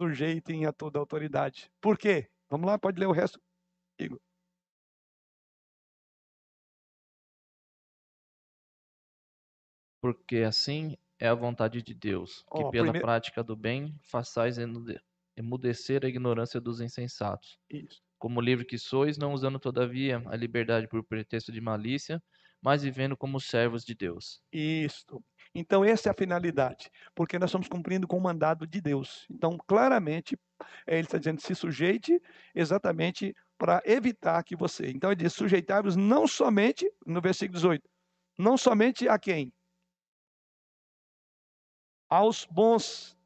[0.00, 1.70] sujeitem a toda autoridade.
[1.80, 2.28] Por quê?
[2.50, 3.40] Vamos lá, pode ler o resto.
[3.98, 4.18] Igor.
[10.00, 13.06] porque assim é a vontade de Deus, que oh, pela primeiro...
[13.06, 14.56] prática do bem façais
[15.36, 17.58] emudecer a ignorância dos insensatos.
[17.68, 18.02] Isso.
[18.18, 22.22] Como livre que sois, não usando todavia a liberdade por pretexto de malícia,
[22.62, 24.40] mas vivendo como servos de Deus.
[24.52, 25.22] Isso.
[25.54, 29.26] Então, essa é a finalidade, porque nós estamos cumprindo com o mandado de Deus.
[29.30, 30.38] Então, claramente,
[30.86, 32.20] eh, ele está dizendo: se sujeite
[32.54, 34.90] exatamente para evitar que você.
[34.90, 37.88] Então, ele diz: sujeitai-vos não somente, no versículo 18,
[38.38, 39.52] não somente a quem?
[42.10, 43.16] Aos bons,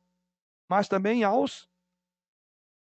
[0.69, 1.69] mas também aos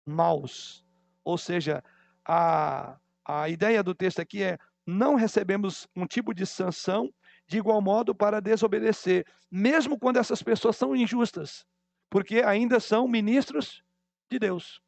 [0.06, 0.84] maus.
[1.24, 1.84] Ou seja,
[2.26, 7.14] a, a ideia do texto aqui é: não recebemos um tipo de sanção
[7.48, 11.66] de igual modo para desobedecer, mesmo quando essas pessoas são injustas,
[12.10, 13.84] porque ainda são ministros
[14.30, 14.82] de Deus.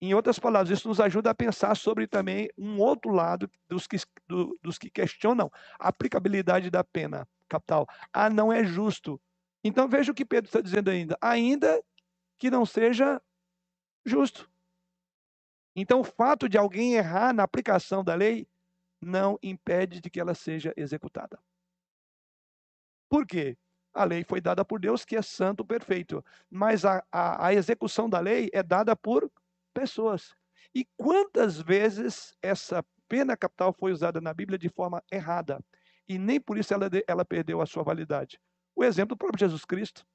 [0.00, 3.96] Em outras palavras, isso nos ajuda a pensar sobre também um outro lado dos que,
[4.28, 7.86] do, dos que questionam a aplicabilidade da pena capital.
[8.12, 9.20] Ah, não é justo.
[9.68, 11.18] Então veja o que Pedro está dizendo ainda.
[11.20, 11.84] Ainda
[12.38, 13.20] que não seja
[14.02, 14.50] justo.
[15.76, 18.48] Então o fato de alguém errar na aplicação da lei
[18.98, 21.38] não impede de que ela seja executada.
[23.10, 23.58] Por quê?
[23.92, 26.24] A lei foi dada por Deus, que é santo, perfeito.
[26.50, 29.30] Mas a, a, a execução da lei é dada por
[29.74, 30.34] pessoas.
[30.74, 35.62] E quantas vezes essa pena capital foi usada na Bíblia de forma errada?
[36.08, 38.40] E nem por isso ela, ela perdeu a sua validade.
[38.78, 40.06] O exemplo do próprio Jesus Cristo.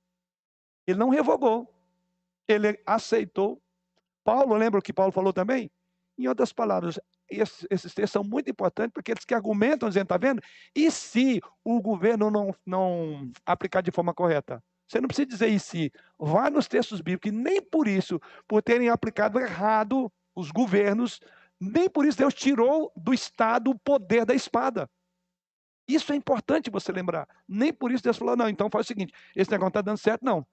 [0.88, 1.70] Ele não revogou.
[2.48, 3.62] Ele aceitou.
[4.24, 5.70] Paulo, lembra o que Paulo falou também?
[6.18, 6.98] Em outras palavras,
[7.30, 10.42] esses, esses textos são muito importantes porque eles que argumentam, dizendo, está vendo?
[10.74, 14.64] E se o governo não, não aplicar de forma correta?
[14.88, 15.92] Você não precisa dizer e se.
[16.18, 21.20] Vá nos textos bíblicos, e nem por isso, por terem aplicado errado os governos,
[21.60, 24.90] nem por isso Deus tirou do Estado o poder da espada.
[25.88, 27.28] Isso é importante você lembrar.
[27.48, 30.24] Nem por isso Deus falou, não, então faz o seguinte, esse negócio está dando certo,
[30.24, 30.46] não.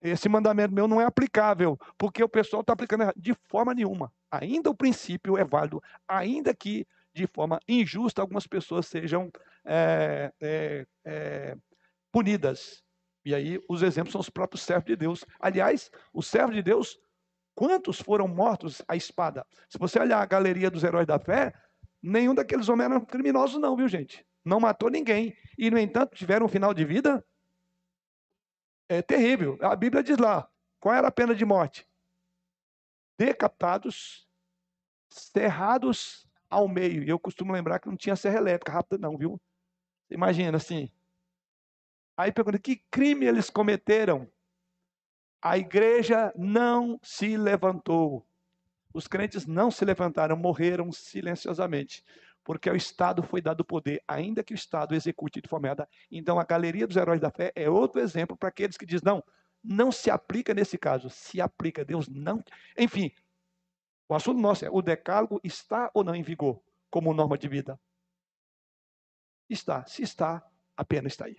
[0.00, 3.12] Esse mandamento meu não é aplicável, porque o pessoal está aplicando.
[3.16, 4.12] De forma nenhuma.
[4.30, 9.30] Ainda o princípio é válido, ainda que de forma injusta algumas pessoas sejam
[9.64, 11.56] é, é, é,
[12.10, 12.82] punidas.
[13.24, 15.24] E aí os exemplos são os próprios servos de Deus.
[15.38, 16.98] Aliás, os servos de Deus,
[17.54, 19.46] quantos foram mortos à espada?
[19.68, 21.52] Se você olhar a galeria dos heróis da fé,
[22.02, 24.26] nenhum daqueles homens eram criminosos, não, viu, gente?
[24.44, 25.36] Não matou ninguém.
[25.56, 27.24] E, no entanto, tiveram um final de vida
[28.88, 29.58] é terrível.
[29.60, 31.86] A Bíblia diz lá: qual era a pena de morte?
[33.18, 34.28] Decapitados,
[35.08, 37.02] cerrados ao meio.
[37.02, 39.40] E eu costumo lembrar que não tinha serra elétrica rápida, não, viu?
[40.10, 40.90] Imagina assim.
[42.16, 44.30] Aí pergunta: que crime eles cometeram?
[45.40, 48.24] A igreja não se levantou.
[48.94, 52.04] Os crentes não se levantaram, morreram silenciosamente,
[52.44, 55.88] porque ao Estado foi dado poder, ainda que o Estado execute de forma errada.
[56.10, 59.22] Então, a galeria dos heróis da fé é outro exemplo para aqueles que dizem: não,
[59.62, 62.42] não se aplica nesse caso, se aplica, Deus não.
[62.76, 63.12] Enfim,
[64.08, 67.80] o assunto nosso é: o decálogo está ou não em vigor como norma de vida?
[69.48, 69.84] Está.
[69.86, 71.36] Se está, a pena está aí.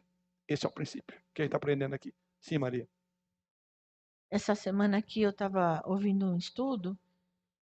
[0.47, 2.13] Esse é o princípio que a gente está aprendendo aqui.
[2.39, 2.87] Sim, Maria.
[4.29, 6.97] Essa semana aqui eu estava ouvindo um estudo,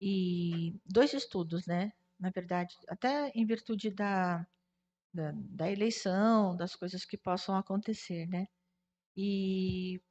[0.01, 1.91] e dois estudos, né?
[2.19, 4.47] Na verdade, até em virtude da,
[5.13, 8.47] da, da eleição, das coisas que possam acontecer, né?
[9.15, 10.01] E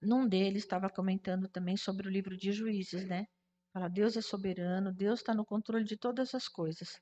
[0.00, 3.26] num deles estava comentando também sobre o livro de Juízes, né?
[3.72, 7.00] Fala, Deus é soberano, Deus está no controle de todas as coisas.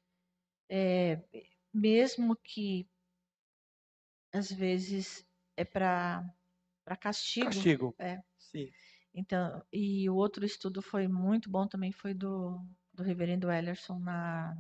[0.69, 1.23] É,
[1.73, 2.89] mesmo que
[4.33, 5.27] às vezes
[5.57, 6.25] é para
[6.85, 7.47] para castigo.
[7.47, 7.95] Castigo.
[7.99, 8.23] É.
[8.39, 8.71] Sim.
[9.13, 12.61] Então, e o outro estudo foi muito bom também, foi do,
[12.97, 14.57] do reverendo Ellerson na,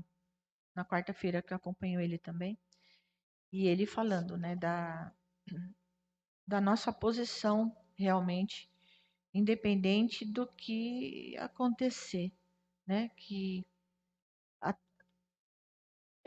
[0.74, 2.58] na quarta-feira, que eu acompanho ele também.
[3.52, 5.12] E ele falando, né, da,
[6.46, 8.70] da nossa posição realmente,
[9.32, 12.32] independente do que acontecer,
[12.86, 13.66] né, que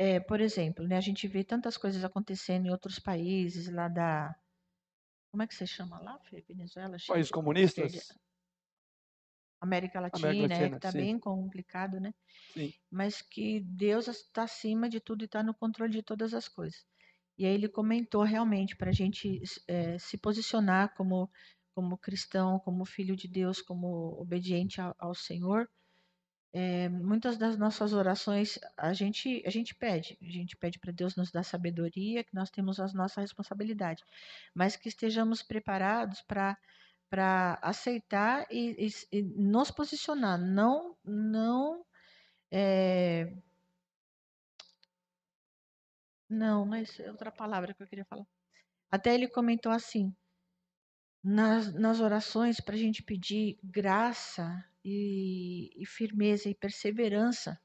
[0.02, 4.34] é, por exemplo, né, a gente vê tantas coisas acontecendo em outros países lá da
[5.30, 6.42] como é que você chama lá, Fê?
[6.48, 6.98] Venezuela?
[6.98, 8.18] Chile, Países comunistas?
[9.62, 12.14] América Latina, América é, que Latina, está bem complicado, né?
[12.54, 12.74] Sim.
[12.90, 16.86] Mas que Deus está acima de tudo e está no controle de todas as coisas.
[17.38, 21.30] E aí ele comentou realmente para a gente eh, se posicionar como
[21.74, 25.70] como cristão, como filho de Deus, como obediente ao, ao Senhor.
[26.52, 31.16] Eh, muitas das nossas orações a gente a gente pede, a gente pede para Deus
[31.16, 34.04] nos dar sabedoria, que nós temos as nossas responsabilidades,
[34.54, 36.58] mas que estejamos preparados para
[37.10, 41.86] para aceitar e, e- e nos posicionar, não não
[42.52, 43.34] é,
[46.30, 48.26] não, não é é outra palavra que eu queria falar.
[48.92, 50.16] Até ele comentou assim,
[51.24, 57.60] nas, nas orações para a gente pedir graça e, e firmeza e perseverança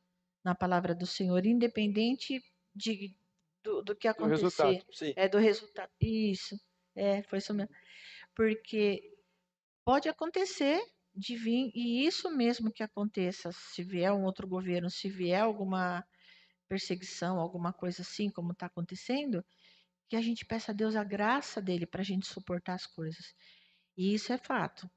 [0.44, 2.42] na palavra do Senhor, independente
[2.74, 3.16] de,
[3.62, 4.44] do, do que acontecer.
[4.44, 4.86] resultado.
[4.92, 5.12] Sim.
[5.16, 5.90] É do resultado.
[6.00, 6.60] Isso.
[6.94, 7.74] É, foi isso mesmo.
[8.34, 9.13] Porque
[9.84, 10.80] pode acontecer
[11.14, 16.04] de vir, e isso mesmo que aconteça, se vier um outro governo, se vier alguma
[16.68, 19.44] perseguição, alguma coisa assim, como está acontecendo,
[20.08, 23.34] que a gente peça a Deus a graça dele para a gente suportar as coisas.
[23.96, 24.90] E isso é fato.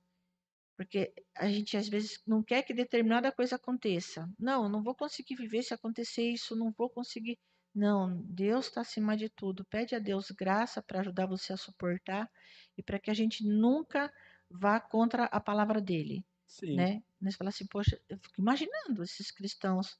[0.76, 4.30] Porque a gente às vezes não quer que determinada coisa aconteça.
[4.40, 7.38] Não, não vou conseguir viver se acontecer isso, não vou conseguir.
[7.74, 9.66] Não, Deus está acima de tudo.
[9.66, 12.30] Pede a Deus graça para ajudar você a suportar
[12.78, 14.12] e para que a gente nunca
[14.50, 16.76] vá contra a palavra dele, Sim.
[16.76, 17.04] né?
[17.22, 19.98] Você fala assim, poxa, eu fico imaginando esses cristãos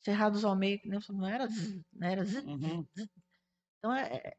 [0.00, 0.98] cerrados ao meio, né?
[1.10, 2.86] não era, zzz, não era zzz, Uhum.
[3.78, 4.34] então é,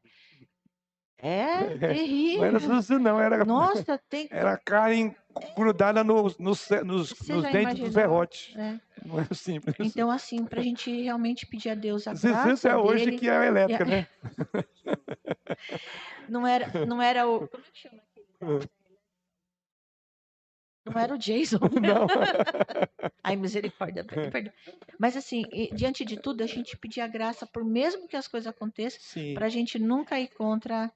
[1.18, 1.18] é
[1.74, 2.44] Não terrível.
[2.44, 5.14] era susto, não, era, Nossa, tem era carne
[5.56, 7.90] grudada nos, nos, nos, nos dentes dos imaginou?
[7.90, 8.56] verrotes.
[8.56, 8.80] é.
[9.04, 9.76] Não era simples.
[9.80, 13.28] Então, assim, para a gente realmente pedir a Deus a graça é hoje dele, que
[13.30, 14.06] é elétrica, né?
[16.28, 17.48] não era, não era o.
[17.48, 18.68] Como é que chama aquele?
[20.84, 21.58] Não era o Jason.
[21.80, 22.06] Não.
[23.22, 24.52] Ai, misericórdia, per- perdão.
[24.98, 25.42] Mas assim,
[25.74, 29.34] diante de tudo, a gente pedir a graça por mesmo que as coisas aconteçam, Sim.
[29.34, 30.90] para a gente nunca ir contra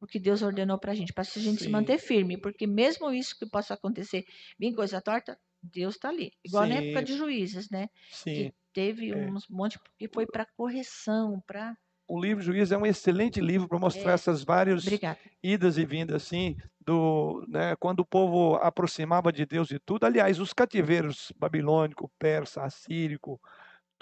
[0.00, 1.70] o que Deus ordenou para a gente, para a gente se Sim.
[1.70, 4.24] manter firme, porque mesmo isso que possa acontecer,
[4.58, 6.30] vir coisa torta, Deus está ali.
[6.44, 7.04] Igual na época Sim.
[7.04, 7.88] de juízes, né?
[8.10, 8.34] Sim.
[8.34, 9.16] Que teve é.
[9.16, 11.76] uns monte que foi para correção, para.
[12.06, 14.14] O livro Juiz é um excelente livro para mostrar É.
[14.14, 15.18] essas várias Obrigada.
[15.42, 20.04] idas e vindas assim do, né, quando o povo aproximava de Deus e tudo.
[20.04, 23.40] Aliás, os cativeiros babilônico, persa, assírico,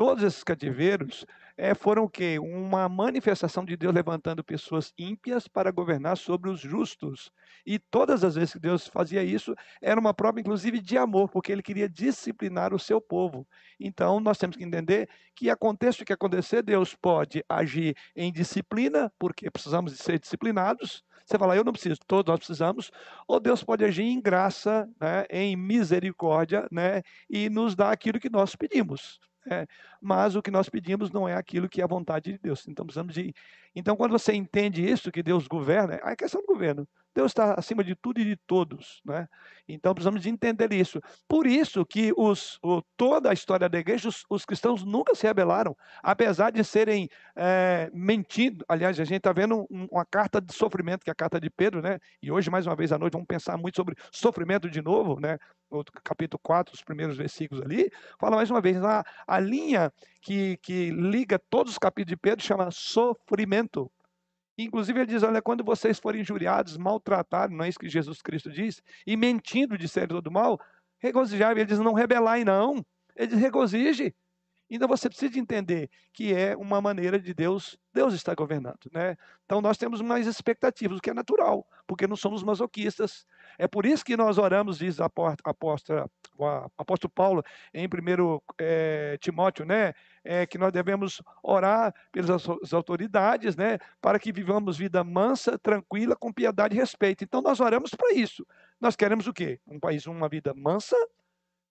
[0.02, 1.24] todos esses cativeiros
[1.56, 2.36] eh, foram o quê?
[2.36, 7.30] Uma manifestação de Deus levantando pessoas ímpias para governar sobre os justos.
[7.64, 11.52] E todas as vezes que Deus fazia isso, era uma prova inclusive de amor, porque
[11.52, 13.46] ele queria disciplinar o seu povo.
[13.78, 19.08] Então, nós temos que entender que aconteça o que acontecer, Deus pode agir em disciplina,
[19.20, 21.04] porque precisamos de ser disciplinados.
[21.24, 22.90] Você fala, eu não preciso, todos nós precisamos.
[23.28, 28.28] Ou Deus pode agir em graça, né, em misericórdia, né, e nos dar aquilo que
[28.28, 29.20] nós pedimos.
[29.44, 29.66] Né.
[30.00, 32.66] Mas o que nós pedimos não é aquilo que é a vontade de Deus.
[32.68, 33.34] Então, precisamos de.
[33.74, 36.86] Então, quando você entende isso, que Deus governa, é questão do governo.
[37.14, 39.28] Deus está acima de tudo e de todos, né?
[39.68, 40.98] Então precisamos de entender isso.
[41.28, 45.26] Por isso que os, o- toda a história da igreja, os, os cristãos nunca se
[45.26, 48.64] rebelaram, apesar de serem é, mentindo.
[48.66, 51.50] Aliás, a gente está vendo um- uma carta de sofrimento, que é a carta de
[51.50, 51.98] Pedro, né?
[52.22, 55.38] E hoje, mais uma vez à noite, vamos pensar muito sobre sofrimento de novo, né?
[55.70, 60.56] No capítulo 4, os primeiros versículos ali, fala mais uma vez, a, a linha que,
[60.58, 63.61] que liga todos os capítulos de Pedro chama sofrimento.
[64.58, 68.50] Inclusive, ele diz: Olha, quando vocês forem injuriados, maltratados, não é isso que Jesus Cristo
[68.50, 70.60] diz, e mentindo disserem todo mal,
[70.98, 71.52] regozijai.
[71.52, 72.84] Ele diz: Não rebelai, não.
[73.16, 74.14] Ele diz: Regozije.
[74.74, 79.16] Então você precisa de entender que é uma maneira de Deus, Deus está governando, né?
[79.44, 83.26] Então nós temos mais expectativas, o que é natural, porque não somos masoquistas.
[83.58, 86.08] É por isso que nós oramos, diz a apó- apóstola-
[86.38, 87.42] o a- apóstolo Paulo
[87.74, 89.92] em 1 eh, Timóteo, né?
[90.24, 93.78] É, que nós devemos orar pelas au- as autoridades, né?
[94.00, 97.24] Para que vivamos vida mansa, tranquila, com piedade e respeito.
[97.24, 98.46] Então nós oramos para isso.
[98.80, 99.60] Nós queremos o quê?
[99.66, 100.96] Um país, uma vida mansa,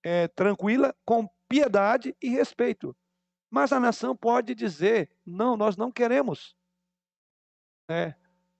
[0.04, 2.95] eh, tranquila, com piedade e respeito.
[3.52, 6.56] Mas a nação pode dizer: não, nós não queremos.
[7.89, 8.16] né?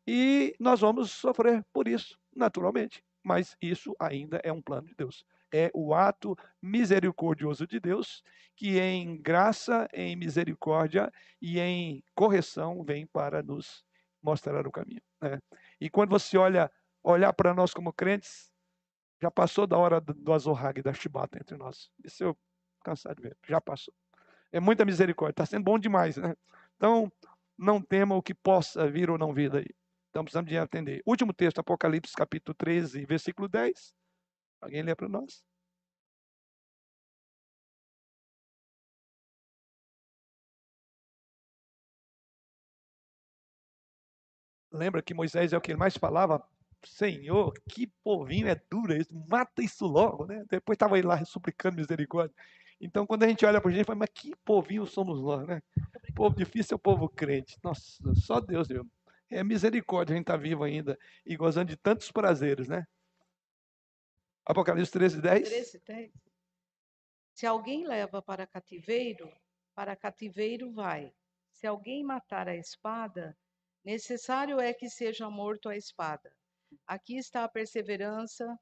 [0.08, 3.04] E nós vamos sofrer por isso, naturalmente.
[3.24, 5.26] Mas isso ainda é um plano de Deus.
[5.54, 8.24] É o ato misericordioso de Deus,
[8.56, 11.12] que em graça, em misericórdia
[11.42, 13.86] e em correção vem para nos
[14.24, 15.02] mostrar o caminho.
[15.22, 15.40] né?
[15.80, 16.72] E quando você olha,
[17.04, 18.51] olhar para nós como crentes,
[19.22, 21.92] já passou da hora do, azorrague e da chibata entre nós.
[22.04, 22.38] Isso eu
[22.84, 23.38] cansado de ver.
[23.48, 23.94] Já passou.
[24.52, 25.34] É muita misericórdia.
[25.34, 26.36] Está sendo bom demais, né?
[26.76, 27.12] Então,
[27.58, 29.70] não tema o que possa vir ou não vir daí.
[30.10, 31.02] Então, precisamos de atender.
[31.06, 33.94] Último texto, Apocalipse, capítulo 13, versículo 10.
[34.62, 35.44] Alguém lê para nós?
[44.72, 46.44] Lembra que Moisés é o que mais falava?
[46.84, 50.44] Senhor, que povinho é duro isso, mata isso logo, né?
[50.50, 52.36] Depois estava ele lá suplicando misericórdia.
[52.80, 55.62] Então, quando a gente olha para a gente, fala, mas que povinho somos nós, né?
[56.16, 57.58] Povo difícil é o povo crente.
[57.64, 57.84] Nossa,
[58.16, 58.88] só Deus, Deus.
[59.30, 62.86] É misericórdia a gente estar vivo ainda e gozando de tantos prazeres, né?
[64.46, 65.48] Apocalipse 13, 10.
[65.48, 66.12] 13, 10.
[67.36, 69.32] Se alguém leva para cativeiro,
[69.74, 71.14] para cativeiro vai.
[71.52, 73.38] Se alguém matar a espada,
[73.84, 76.34] necessário é que seja morto a espada.
[76.88, 78.58] Aqui está a perseverança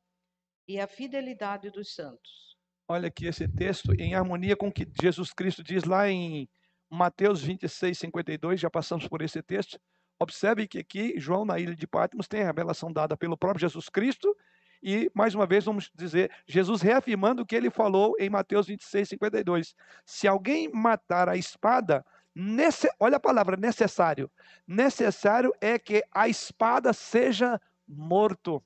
[0.67, 2.57] e a fidelidade dos santos.
[2.87, 6.49] Olha aqui esse texto em harmonia com o que Jesus Cristo diz lá em
[6.89, 8.59] Mateus 26, 52.
[8.59, 9.79] Já passamos por esse texto.
[10.19, 13.89] Observe que aqui João, na ilha de Patmos, tem a revelação dada pelo próprio Jesus
[13.89, 14.35] Cristo.
[14.81, 19.09] E, mais uma vez, vamos dizer, Jesus reafirmando o que ele falou em Mateus 26,
[19.09, 19.75] 52.
[20.05, 24.31] Se alguém matar a espada, nesse, olha a palavra necessário.
[24.67, 27.59] Necessário é que a espada seja
[27.89, 28.63] morto.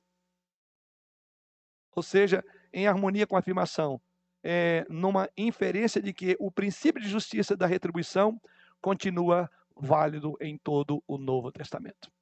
[1.96, 4.00] Ou seja, em harmonia com a afirmação,
[4.42, 8.38] é, numa inferência de que o princípio de justiça da retribuição
[8.80, 12.12] continua válido em todo o Novo Testamento.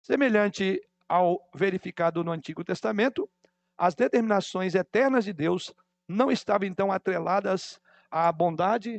[0.00, 3.28] Semelhante ao verificado no Antigo Testamento,
[3.76, 5.74] as determinações eternas de Deus
[6.08, 7.80] não estavam então atreladas
[8.10, 8.94] à bondade.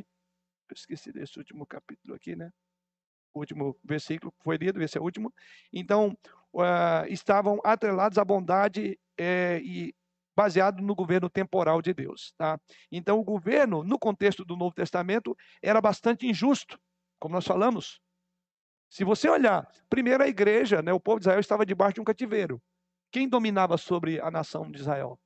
[0.68, 2.52] Eu esqueci desse último capítulo aqui, né?
[3.34, 5.32] O último versículo foi lido, esse é o último.
[5.72, 6.16] Então,
[6.52, 9.94] uh, estavam atrelados à bondade eh, e
[10.34, 12.32] baseado no governo temporal de Deus.
[12.36, 12.58] Tá?
[12.90, 16.78] Então, o governo, no contexto do Novo Testamento, era bastante injusto,
[17.18, 18.00] como nós falamos.
[18.90, 22.04] Se você olhar, primeiro a igreja, né, o povo de Israel estava debaixo de um
[22.04, 22.62] cativeiro.
[23.10, 25.18] Quem dominava sobre a nação de Israel?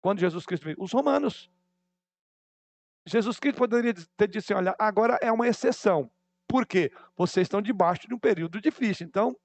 [0.00, 0.76] Quando Jesus Cristo veio?
[0.78, 1.50] Os romanos.
[3.06, 6.10] Jesus Cristo poderia ter dito assim: olha, agora é uma exceção.
[6.48, 6.92] Por quê?
[7.16, 9.06] Vocês estão debaixo de um período difícil.
[9.06, 9.36] Então,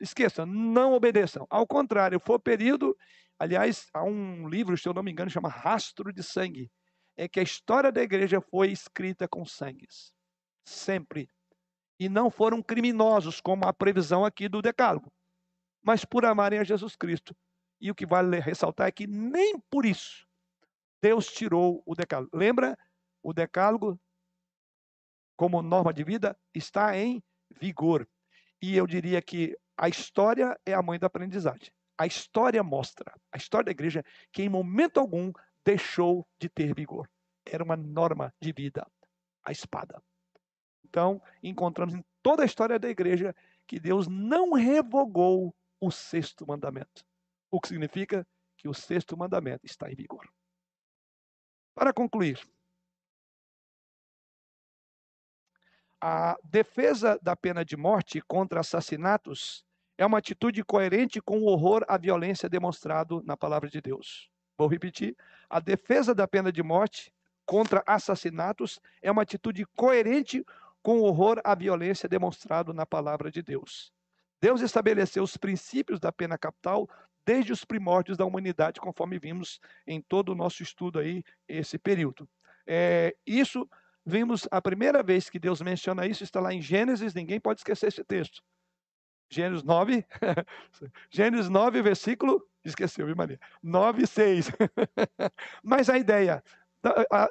[0.00, 1.46] esqueçam, não obedeçam.
[1.48, 2.96] Ao contrário, foi período.
[3.38, 6.70] Aliás, há um livro, se eu não me engano, chama Rastro de Sangue.
[7.16, 10.12] É que a história da igreja foi escrita com sangues.
[10.64, 11.28] Sempre.
[11.98, 15.12] E não foram criminosos, como a previsão aqui do Decálogo,
[15.82, 17.36] mas por amarem a Jesus Cristo.
[17.80, 20.28] E o que vale ressaltar é que nem por isso
[21.02, 22.36] Deus tirou o Decálogo.
[22.36, 22.76] Lembra?
[23.22, 24.00] O Decálogo,
[25.38, 27.22] como norma de vida, está em
[27.60, 28.06] vigor.
[28.60, 31.70] E eu diria que a história é a mãe da aprendizagem.
[31.96, 35.32] A história mostra, a história da igreja, que em momento algum
[35.64, 37.08] deixou de ter vigor.
[37.46, 38.84] Era uma norma de vida,
[39.44, 40.02] a espada.
[40.84, 43.32] Então, encontramos em toda a história da igreja
[43.64, 47.04] que Deus não revogou o sexto mandamento.
[47.48, 48.26] O que significa
[48.56, 50.28] que o sexto mandamento está em vigor.
[51.76, 52.40] Para concluir,
[56.00, 59.64] a defesa da pena de morte contra assassinatos
[59.96, 64.30] é uma atitude coerente com o horror à violência demonstrado na palavra de Deus.
[64.56, 65.16] Vou repetir:
[65.50, 67.12] a defesa da pena de morte
[67.44, 70.44] contra assassinatos é uma atitude coerente
[70.82, 73.92] com o horror à violência demonstrado na palavra de Deus.
[74.40, 76.88] Deus estabeleceu os princípios da pena capital
[77.26, 82.28] desde os primórdios da humanidade, conforme vimos em todo o nosso estudo aí, esse período.
[82.66, 83.68] É, isso
[84.08, 87.88] vimos a primeira vez que Deus menciona isso, está lá em Gênesis, ninguém pode esquecer
[87.88, 88.42] esse texto.
[89.30, 90.04] Gênesis 9,
[91.10, 93.38] Gênesis 9, versículo, esqueceu, viu, Maria?
[93.62, 94.50] 9, 6.
[95.62, 96.42] mas a ideia,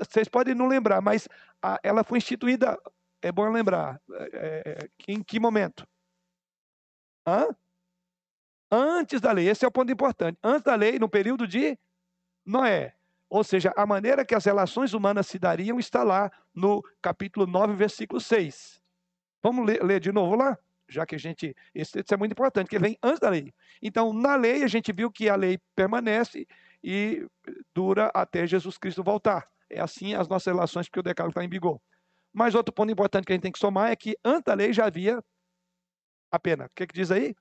[0.07, 1.27] vocês podem não lembrar, mas
[1.81, 2.79] ela foi instituída,
[3.21, 5.87] é bom lembrar, é, é, em que momento?
[7.25, 7.47] Hã?
[8.71, 10.37] Antes da lei, esse é o ponto importante.
[10.43, 11.77] Antes da lei, no período de
[12.45, 12.96] Noé.
[13.29, 17.73] Ou seja, a maneira que as relações humanas se dariam está lá no capítulo 9,
[17.73, 18.81] versículo 6.
[19.43, 20.57] Vamos ler, ler de novo lá?
[20.87, 21.53] Já que a gente.
[21.73, 23.53] Texto é muito importante, que vem antes da lei.
[23.81, 26.47] Então, na lei, a gente viu que a lei permanece
[26.81, 27.27] e
[27.73, 29.49] dura até Jesus Cristo voltar.
[29.69, 31.81] É assim as nossas relações, porque o decálogo está em vigor.
[32.31, 34.71] Mas outro ponto importante que a gente tem que somar é que antes da lei
[34.71, 35.21] já havia
[36.31, 36.65] a pena.
[36.65, 37.35] O que, que diz aí?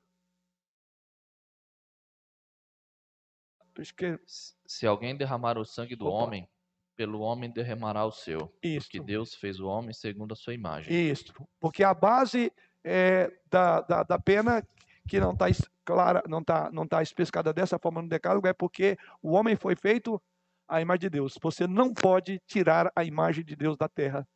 [3.96, 4.18] Que...
[4.66, 6.24] Se alguém derramar o sangue do Opa.
[6.24, 6.48] homem,
[6.96, 8.52] pelo homem derramará o seu.
[8.62, 8.86] Isso.
[8.86, 10.92] Porque Deus fez o homem segundo a sua imagem.
[10.92, 11.32] Isso.
[11.60, 12.52] Porque a base
[12.82, 14.66] é, da, da, da pena
[15.06, 15.46] que não está
[15.84, 19.76] clara, não está não tá especificada dessa forma no decálogo é porque o homem foi
[19.76, 20.20] feito
[20.66, 21.38] à imagem de Deus.
[21.40, 24.26] Você não pode tirar a imagem de Deus da terra.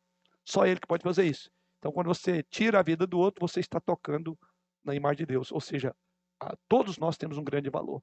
[0.45, 1.51] Só ele que pode fazer isso.
[1.79, 4.37] Então, quando você tira a vida do outro, você está tocando
[4.83, 5.51] na imagem de Deus.
[5.51, 5.95] Ou seja,
[6.67, 8.01] todos nós temos um grande valor.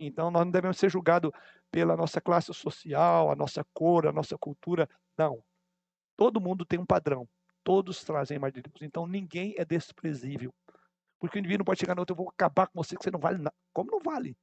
[0.00, 1.30] Então, nós não devemos ser julgados
[1.70, 4.88] pela nossa classe social, a nossa cor, a nossa cultura.
[5.16, 5.44] Não.
[6.16, 7.28] Todo mundo tem um padrão.
[7.62, 8.82] Todos trazem imagem de Deus.
[8.82, 10.54] Então, ninguém é desprezível.
[11.18, 13.10] Porque o indivíduo não pode chegar no outro, eu vou acabar com você, que você
[13.10, 13.54] não vale nada.
[13.74, 14.34] Como não vale?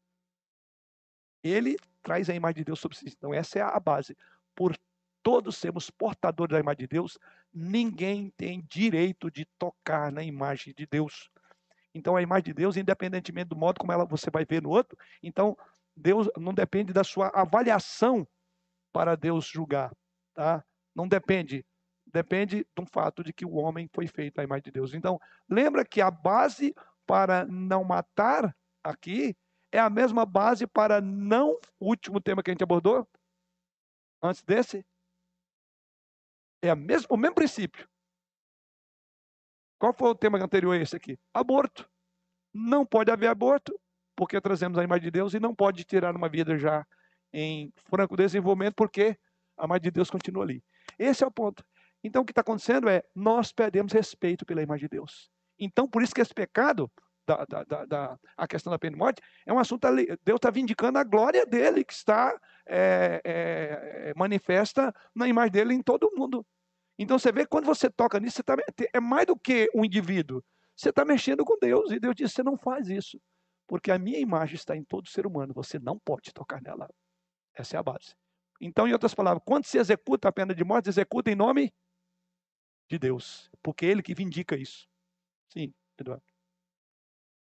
[1.44, 3.06] Ele traz a imagem de Deus sobre si.
[3.08, 4.16] Então, essa é a base.
[4.56, 4.78] Por
[5.24, 7.18] todos sermos portadores da imagem de Deus,
[7.52, 11.32] ninguém tem direito de tocar na imagem de Deus.
[11.98, 14.98] Então, a imagem de Deus, independentemente do modo como ela você vai ver no outro,
[15.22, 15.58] então,
[15.96, 18.28] Deus não depende da sua avaliação
[18.94, 19.92] para Deus julgar,
[20.34, 20.64] tá?
[20.96, 21.66] Não depende.
[22.06, 24.94] Depende do fato de que o homem foi feito à imagem de Deus.
[24.94, 25.20] Então,
[25.50, 26.74] lembra que a base
[27.06, 29.36] para não matar aqui
[29.72, 31.60] é a mesma base para não.
[31.80, 33.08] Último tema que a gente abordou,
[34.22, 34.86] antes desse,
[36.62, 37.88] é a mesmo, o mesmo princípio.
[39.80, 41.20] Qual foi o tema anterior a esse aqui?
[41.34, 41.88] Aborto.
[42.54, 43.80] Não pode haver aborto,
[44.16, 46.86] porque trazemos a imagem de Deus, e não pode tirar uma vida já
[47.32, 49.18] em franco desenvolvimento, porque
[49.58, 50.64] a imagem de Deus continua ali.
[50.98, 51.64] Esse é o ponto.
[52.04, 55.30] Então, o que está acontecendo é, nós perdemos respeito pela imagem de Deus.
[55.60, 56.92] Então, por isso que esse pecado,
[57.28, 59.88] da, da, da, da a questão da pena de morte, é um assunto,
[60.24, 65.82] Deus está vindicando a glória dele, que está é, é, manifesta na imagem dele em
[65.82, 66.46] todo mundo.
[66.98, 68.56] Então você vê quando você toca nisso, tá,
[68.94, 70.44] é mais do que um indivíduo.
[70.76, 73.20] Você está mexendo com Deus e Deus diz: você não faz isso,
[73.68, 75.54] porque a minha imagem está em todo ser humano.
[75.54, 76.90] Você não pode tocar nela.
[77.56, 78.16] Essa é a base.
[78.60, 81.72] Então, em outras palavras, quando se executa a pena de morte, executa em nome
[82.90, 84.88] de Deus, porque é Ele que vindica isso.
[85.52, 86.24] Sim, Eduardo.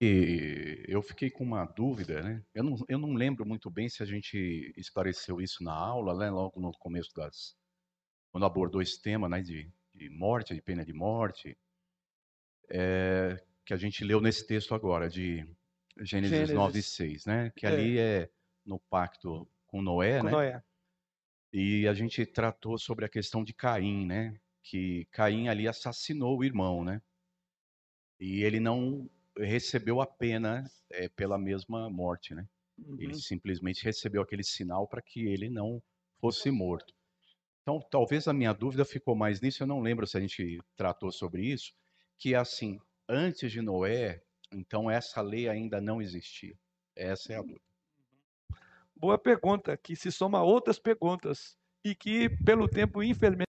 [0.03, 2.43] E eu fiquei com uma dúvida, né?
[2.55, 6.31] Eu não, eu não lembro muito bem se a gente esclareceu isso na aula, né?
[6.31, 7.55] logo no começo das,
[8.31, 11.57] quando abordou esse tema né, de, de morte, de pena de morte,
[12.69, 15.47] é, que a gente leu nesse texto agora, de
[16.01, 16.55] Gênesis, Gênesis.
[16.55, 17.53] 9 e 6, né?
[17.57, 17.69] Que é.
[17.69, 18.31] ali é
[18.65, 20.31] no pacto com Noé, com né?
[20.31, 20.63] Noé.
[21.53, 24.41] E a gente tratou sobre a questão de Caim, né?
[24.63, 27.01] que Caim ali assassinou o irmão, né?
[28.19, 32.47] E ele não recebeu a pena é, pela mesma morte, né?
[32.99, 33.15] Ele Uhum.
[33.15, 35.83] simplesmente recebeu aquele sinal para que ele não
[36.19, 36.95] fosse morto.
[37.63, 41.13] Então, talvez a minha dúvida ficou mais nisso, eu não lembro se a gente tratou
[41.13, 41.75] sobre isso,
[42.19, 44.23] que é assim, antes de Noé,
[44.53, 46.59] então essa lei ainda não existia.
[46.97, 47.61] Essa é a dúvida.
[48.97, 53.51] Boa pergunta, que se soma a outras perguntas e que pelo tempo infelizmente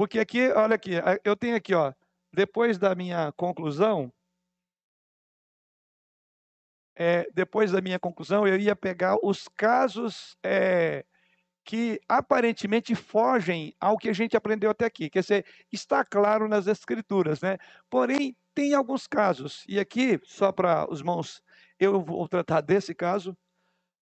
[0.00, 0.92] porque aqui, olha aqui,
[1.22, 1.92] eu tenho aqui, ó,
[2.32, 4.10] depois da minha conclusão,
[6.96, 11.04] é, depois da minha conclusão, eu ia pegar os casos é,
[11.64, 15.10] que aparentemente fogem ao que a gente aprendeu até aqui.
[15.10, 17.58] Quer dizer, está claro nas escrituras, né?
[17.88, 19.64] Porém, tem alguns casos.
[19.68, 21.42] E aqui, só para os mãos,
[21.78, 23.36] eu vou tratar desse caso.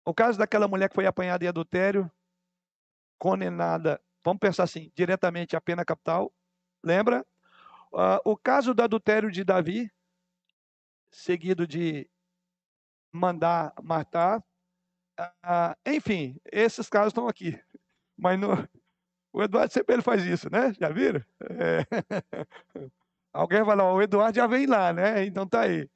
[0.04, 2.10] O caso daquela mulher que foi apanhada em adultério,
[3.18, 6.32] condenada, vamos pensar assim, diretamente à pena capital.
[6.82, 7.26] Lembra?
[7.94, 9.90] Ah, o caso do adultério de Davi,
[11.10, 12.08] seguido de
[13.12, 14.42] mandar matar.
[15.42, 17.58] Ah, enfim, esses casos estão aqui.
[18.16, 18.48] Mas no,
[19.32, 20.72] o Eduardo sempre ele faz isso, né?
[20.80, 21.24] Já viram?
[21.42, 21.84] É.
[23.32, 25.24] Alguém vai lá, o Eduardo já vem lá, né?
[25.26, 25.88] Então tá aí.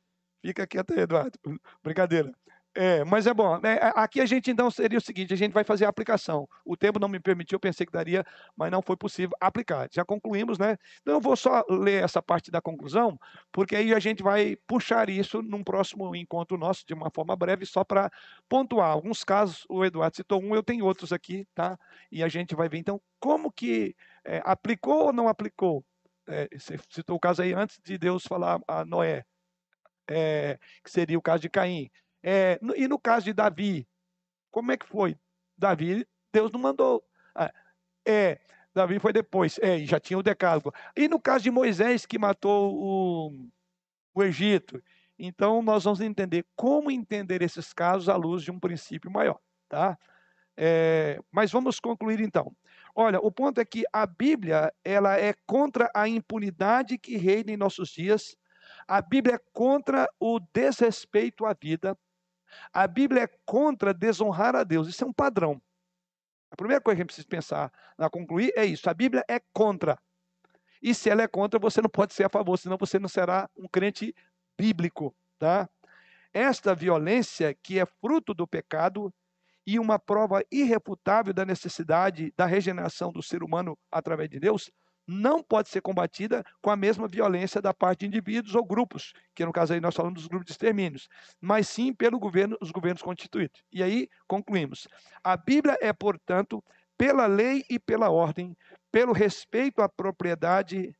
[0.44, 1.38] Fica quieto aí, Eduardo.
[1.84, 2.32] Brincadeira.
[2.74, 3.58] É, mas é bom.
[3.60, 3.74] né?
[3.82, 6.48] A- Aqui a gente então seria o seguinte: a gente vai fazer a aplicação.
[6.64, 8.24] O tempo não me permitiu, eu pensei que daria,
[8.56, 9.88] mas não foi possível aplicar.
[9.92, 10.78] Já concluímos, né?
[11.02, 13.18] Então eu vou só ler essa parte da conclusão,
[13.52, 17.66] porque aí a gente vai puxar isso num próximo encontro nosso, de uma forma breve,
[17.66, 18.10] só para
[18.48, 18.90] pontuar.
[18.90, 21.78] Alguns casos, o Eduardo citou um, eu tenho outros aqui, tá?
[22.10, 23.94] E a gente vai ver então como que
[24.24, 25.84] é, aplicou ou não aplicou.
[26.26, 29.24] É, você citou o caso aí antes de Deus falar a Noé,
[30.10, 31.90] é, que seria o caso de Caim.
[32.22, 33.86] É, e no caso de Davi,
[34.50, 35.18] como é que foi?
[35.56, 37.04] Davi, Deus não mandou.
[37.34, 37.52] Ah,
[38.06, 38.38] é,
[38.74, 40.72] Davi foi depois, é, já tinha o decálogo.
[40.96, 43.48] E no caso de Moisés, que matou o,
[44.14, 44.82] o Egito.
[45.18, 49.38] Então, nós vamos entender como entender esses casos à luz de um princípio maior,
[49.68, 49.98] tá?
[50.56, 52.54] É, mas vamos concluir então.
[52.94, 57.56] Olha, o ponto é que a Bíblia ela é contra a impunidade que reina em
[57.56, 58.36] nossos dias.
[58.86, 61.96] A Bíblia é contra o desrespeito à vida.
[62.72, 64.88] A Bíblia é contra desonrar a Deus.
[64.88, 65.60] Isso é um padrão.
[66.50, 68.88] A primeira coisa que a gente precisa pensar na concluir é isso.
[68.90, 69.98] A Bíblia é contra.
[70.82, 73.48] E se ela é contra, você não pode ser a favor, senão você não será
[73.56, 74.14] um crente
[74.58, 75.68] bíblico, tá?
[76.32, 79.12] Esta violência que é fruto do pecado
[79.66, 84.70] e uma prova irrefutável da necessidade da regeneração do ser humano através de Deus,
[85.06, 89.44] não pode ser combatida com a mesma violência da parte de indivíduos ou grupos, que
[89.44, 91.08] no caso aí nós falamos dos grupos de extermínios,
[91.40, 93.62] mas sim pelo governo, os governos constituídos.
[93.72, 94.86] E aí concluímos.
[95.22, 96.62] A Bíblia é, portanto,
[96.96, 98.56] pela lei e pela ordem,
[98.90, 100.94] pelo respeito à propriedade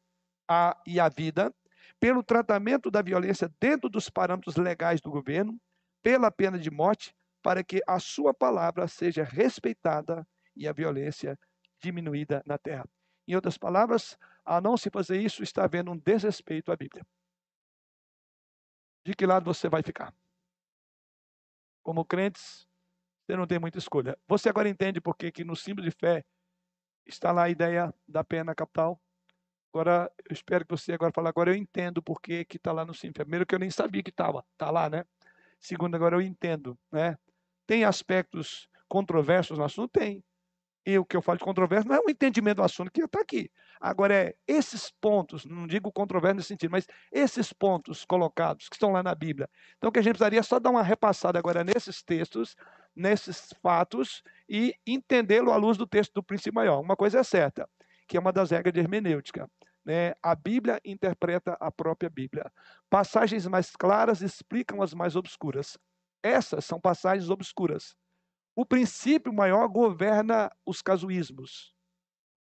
[0.48, 1.54] à, e à vida,
[2.00, 5.56] pelo tratamento da violência dentro dos parâmetros legais do governo,
[6.02, 10.26] pela pena de morte, para que a sua palavra seja respeitada
[10.56, 11.38] e a violência
[11.80, 12.84] diminuída na terra.
[13.26, 17.06] Em outras palavras, a não se fazer isso, está havendo um desrespeito à Bíblia.
[19.04, 20.14] De que lado você vai ficar?
[21.82, 22.66] Como crentes,
[23.24, 24.18] você não tem muita escolha.
[24.28, 26.24] Você agora entende por que que no símbolo de fé
[27.06, 29.00] está lá a ideia da pena capital?
[29.72, 32.84] Agora, eu espero que você agora fale, agora eu entendo por que que está lá
[32.84, 33.24] no símbolo.
[33.24, 35.04] Primeiro que eu nem sabia que estava, está lá, né?
[35.58, 37.16] Segundo, agora eu entendo, né?
[37.66, 39.90] Tem aspectos controversos no assunto?
[39.92, 40.22] Tem.
[40.84, 43.20] E o que eu falo de controverso não é um entendimento do assunto que está
[43.20, 43.50] aqui.
[43.80, 48.90] Agora, é esses pontos, não digo controverso nesse sentido, mas esses pontos colocados que estão
[48.92, 49.48] lá na Bíblia.
[49.76, 52.56] Então, o que a gente precisaria é só dar uma repassada agora nesses textos,
[52.94, 56.80] nesses fatos, e entendê-lo à luz do texto do princípio maior.
[56.80, 57.68] Uma coisa é certa,
[58.08, 59.48] que é uma das regras de hermenêutica.
[59.84, 60.14] Né?
[60.22, 62.50] A Bíblia interpreta a própria Bíblia.
[62.90, 65.78] Passagens mais claras explicam as mais obscuras.
[66.22, 67.96] Essas são passagens obscuras.
[68.54, 71.74] O princípio maior governa os casuísmos.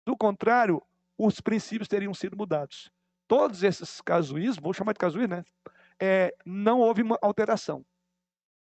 [0.04, 0.82] Do contrário,
[1.16, 2.90] os princípios teriam sido mudados.
[3.28, 5.44] Todos esses casuísmos, vou chamar de casuísmo, né?
[6.00, 7.84] É, não houve uma alteração.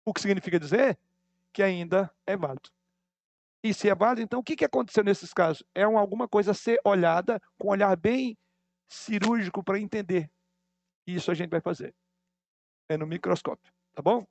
[0.04, 1.00] O que significa dizer
[1.54, 2.70] que ainda é válido.
[3.64, 5.64] E se é válido, então o que, que aconteceu nesses casos?
[5.74, 8.38] É uma, alguma coisa a ser olhada com um olhar bem
[8.88, 10.30] cirúrgico para entender.
[11.08, 11.96] E isso a gente vai fazer.
[12.88, 14.28] É no microscópio, tá bom?